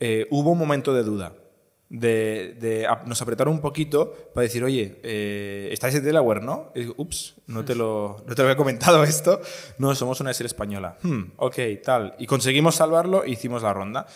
eh, 0.00 0.26
hubo 0.30 0.50
un 0.50 0.58
momento 0.58 0.92
de 0.92 1.04
duda. 1.04 1.34
De, 1.88 2.56
de- 2.58 2.86
a- 2.86 3.02
nos 3.06 3.20
apretaron 3.22 3.54
un 3.54 3.60
poquito 3.60 4.12
para 4.34 4.42
decir, 4.42 4.64
oye, 4.64 4.98
eh, 5.02 5.68
estáis 5.70 5.94
en 5.94 6.04
Delaware, 6.04 6.42
¿no? 6.42 6.72
Y 6.74 6.86
ups, 6.96 7.34
no 7.46 7.64
te, 7.64 7.74
lo, 7.74 8.16
no 8.26 8.34
te 8.34 8.42
lo 8.42 8.48
había 8.48 8.56
comentado 8.56 9.04
esto. 9.04 9.40
No, 9.78 9.94
somos 9.94 10.20
una 10.20 10.32
serie 10.34 10.48
española. 10.48 10.96
Hmm, 11.02 11.22
ok, 11.36 11.56
tal. 11.84 12.14
Y 12.18 12.26
conseguimos 12.26 12.74
salvarlo 12.76 13.22
e 13.24 13.30
hicimos 13.30 13.62
la 13.62 13.72
ronda. 13.72 14.06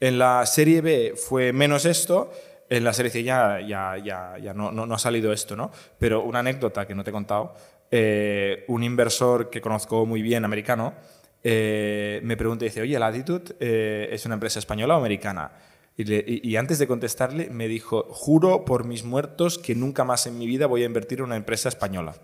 En 0.00 0.18
la 0.18 0.44
serie 0.46 0.80
B 0.80 1.14
fue 1.16 1.52
menos 1.52 1.86
esto. 1.86 2.30
En 2.68 2.84
la 2.84 2.92
serie 2.92 3.10
C 3.10 3.22
ya, 3.22 3.60
ya, 3.60 3.96
ya, 3.98 4.36
ya 4.38 4.54
no, 4.54 4.70
no, 4.70 4.86
no 4.86 4.94
ha 4.94 4.98
salido 4.98 5.32
esto, 5.32 5.56
¿no? 5.56 5.70
Pero 5.98 6.22
una 6.22 6.38
anécdota 6.40 6.86
que 6.86 6.94
no 6.94 7.02
te 7.04 7.10
he 7.10 7.12
contado. 7.12 7.54
eh, 7.90 8.64
un 8.68 8.82
inversor 8.82 9.50
que 9.50 9.60
conozco 9.60 10.04
muy 10.06 10.20
bien, 10.22 10.44
americano, 10.44 10.94
eh, 11.42 12.20
me 12.22 12.36
pregunta 12.36 12.64
y 12.64 12.68
dice, 12.68 12.80
oye, 12.82 12.98
¿Latitude 12.98 13.54
eh, 13.60 14.08
es 14.12 14.24
una 14.24 14.34
empresa 14.34 14.58
española 14.58 14.94
o 14.94 14.98
americana? 14.98 15.52
Y, 15.96 16.04
le- 16.04 16.24
y- 16.26 16.40
y 16.48 16.56
antes 16.56 16.78
de 16.78 16.86
contestarle 16.86 17.50
me 17.50 17.68
dijo, 17.68 18.06
juro 18.10 18.64
por 18.64 18.84
mis 18.84 19.04
muertos 19.04 19.58
que 19.58 19.74
nunca 19.74 20.04
más 20.04 20.26
en 20.26 20.38
mi 20.38 20.46
vida 20.46 20.66
voy 20.66 20.82
a 20.82 20.86
invertir 20.86 21.18
en 21.20 21.26
una 21.26 21.36
empresa 21.36 21.68
española. 21.68 22.14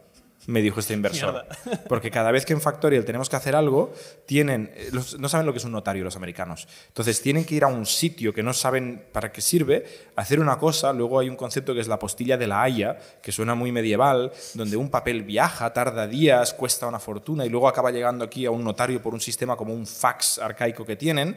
Me 0.47 0.63
dijo 0.63 0.81
este 0.81 0.95
inversor. 0.95 1.45
Porque 1.89 2.11
cada 2.11 2.33
vez 2.33 2.47
que 2.47 2.55
en 2.55 2.63
Factorial 2.63 3.05
tenemos 3.05 3.29
que 3.29 3.37
hacer 3.37 3.55
algo, 3.55 3.93
tienen, 4.27 4.73
eh, 4.75 4.89
los- 4.91 5.19
no 5.21 5.29
saben 5.29 5.47
lo 5.47 5.53
que 5.53 5.59
es 5.59 5.65
un 5.67 5.71
notario 5.73 6.03
los 6.03 6.17
americanos. 6.17 6.67
Entonces 6.89 7.21
tienen 7.21 7.45
que 7.45 7.55
ir 7.57 7.63
a 7.63 7.67
un 7.69 7.85
sitio 7.87 8.33
que 8.33 8.43
no 8.43 8.53
saben 8.55 9.05
para 9.13 9.31
qué 9.31 9.43
sirve, 9.43 9.85
hacer 10.17 10.41
una 10.41 10.59
cosa, 10.59 10.93
luego 10.95 11.21
hay 11.21 11.29
un 11.29 11.37
concepto 11.37 11.75
que 11.75 11.81
es 11.81 11.89
la 11.89 11.99
postilla 11.99 12.39
de 12.39 12.47
la 12.47 12.63
Haya, 12.63 12.99
que 13.23 13.31
suena 13.33 13.55
muy 13.55 13.71
medieval, 13.71 14.33
donde 14.55 14.77
un 14.79 14.89
papel 14.89 15.23
viaja, 15.25 15.73
tarda 15.75 16.07
días, 16.09 16.55
cuesta 16.55 16.89
una 16.89 16.99
fortuna 16.99 17.45
y 17.45 17.51
luego 17.51 17.69
acaba 17.69 17.91
llegando 17.93 18.25
aquí 18.25 18.47
a 18.47 18.51
un 18.51 18.65
notario 18.65 19.03
por 19.03 19.13
un 19.15 19.21
sistema 19.21 19.57
como 19.57 19.75
un 19.75 19.87
fax 19.87 20.39
arcaico 20.39 20.85
que 20.87 20.97
tienen 20.97 21.37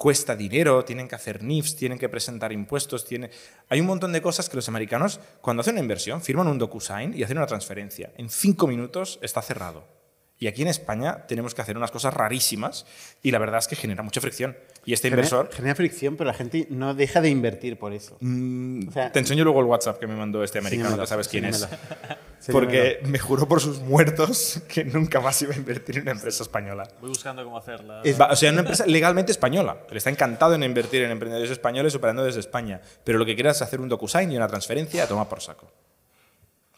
cuesta 0.00 0.34
dinero, 0.34 0.82
tienen 0.82 1.06
que 1.06 1.14
hacer 1.14 1.42
NIFs, 1.42 1.76
tienen 1.76 1.98
que 1.98 2.08
presentar 2.08 2.52
impuestos, 2.52 3.04
tiene... 3.04 3.28
hay 3.68 3.82
un 3.82 3.86
montón 3.86 4.12
de 4.12 4.22
cosas 4.22 4.48
que 4.48 4.56
los 4.56 4.66
americanos, 4.66 5.20
cuando 5.42 5.60
hacen 5.60 5.74
una 5.74 5.82
inversión, 5.82 6.22
firman 6.22 6.48
un 6.48 6.56
DocuSign 6.56 7.12
y 7.14 7.22
hacen 7.22 7.36
una 7.36 7.46
transferencia. 7.46 8.10
En 8.16 8.30
cinco 8.30 8.66
minutos 8.66 9.18
está 9.20 9.42
cerrado. 9.42 9.99
Y 10.42 10.46
aquí 10.46 10.62
en 10.62 10.68
España 10.68 11.26
tenemos 11.28 11.54
que 11.54 11.60
hacer 11.60 11.76
unas 11.76 11.90
cosas 11.90 12.14
rarísimas 12.14 12.86
y 13.22 13.30
la 13.30 13.38
verdad 13.38 13.58
es 13.58 13.68
que 13.68 13.76
genera 13.76 14.02
mucha 14.02 14.22
fricción. 14.22 14.56
Y 14.86 14.94
este 14.94 15.08
Genera- 15.10 15.20
inversor... 15.26 15.50
Genera 15.52 15.74
fricción, 15.74 16.16
pero 16.16 16.28
la 16.28 16.34
gente 16.34 16.66
no 16.70 16.94
deja 16.94 17.20
de 17.20 17.28
invertir 17.28 17.78
por 17.78 17.92
eso. 17.92 18.16
Mm, 18.20 18.88
O 18.88 18.92
sea- 18.92 19.12
te 19.12 19.18
enseño 19.18 19.44
luego 19.44 19.60
el 19.60 19.66
WhatsApp 19.66 19.98
que 20.00 20.06
me 20.06 20.16
mandó 20.16 20.42
este 20.42 20.58
americano, 20.58 20.96
ya 20.96 21.06
sabes 21.06 21.28
quién 21.28 21.44
es. 21.44 21.68
Porque 22.50 23.00
me 23.04 23.18
juró 23.18 23.46
por 23.46 23.60
sus 23.60 23.80
muertos 23.80 24.62
que 24.68 24.82
nunca 24.82 25.20
más 25.20 25.42
iba 25.42 25.52
a 25.52 25.56
invertir 25.58 25.96
en 25.98 26.02
una 26.04 26.12
empresa 26.12 26.42
española. 26.42 26.88
Voy 27.02 27.10
buscando 27.10 27.44
cómo 27.44 27.58
hacerla. 27.58 28.02
Va- 28.18 28.32
O 28.32 28.36
sea, 28.36 28.50
una 28.50 28.60
empresa 28.60 28.86
legalmente 28.86 29.32
española. 29.32 29.82
Él 29.90 29.98
está 29.98 30.08
encantado 30.08 30.54
en 30.54 30.62
invertir 30.62 31.02
en 31.02 31.10
emprendedores 31.10 31.50
españoles 31.50 31.94
operando 31.94 32.24
desde 32.24 32.40
España. 32.40 32.80
Pero 33.04 33.18
lo 33.18 33.26
que 33.26 33.34
quiere 33.34 33.50
es 33.50 33.60
hacer 33.60 33.78
un 33.78 33.90
DocuSign 33.90 34.32
y 34.32 34.38
una 34.38 34.48
transferencia 34.48 35.04
a 35.04 35.06
tomar 35.06 35.28
por 35.28 35.42
saco. 35.42 35.70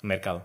Mercado. 0.02 0.44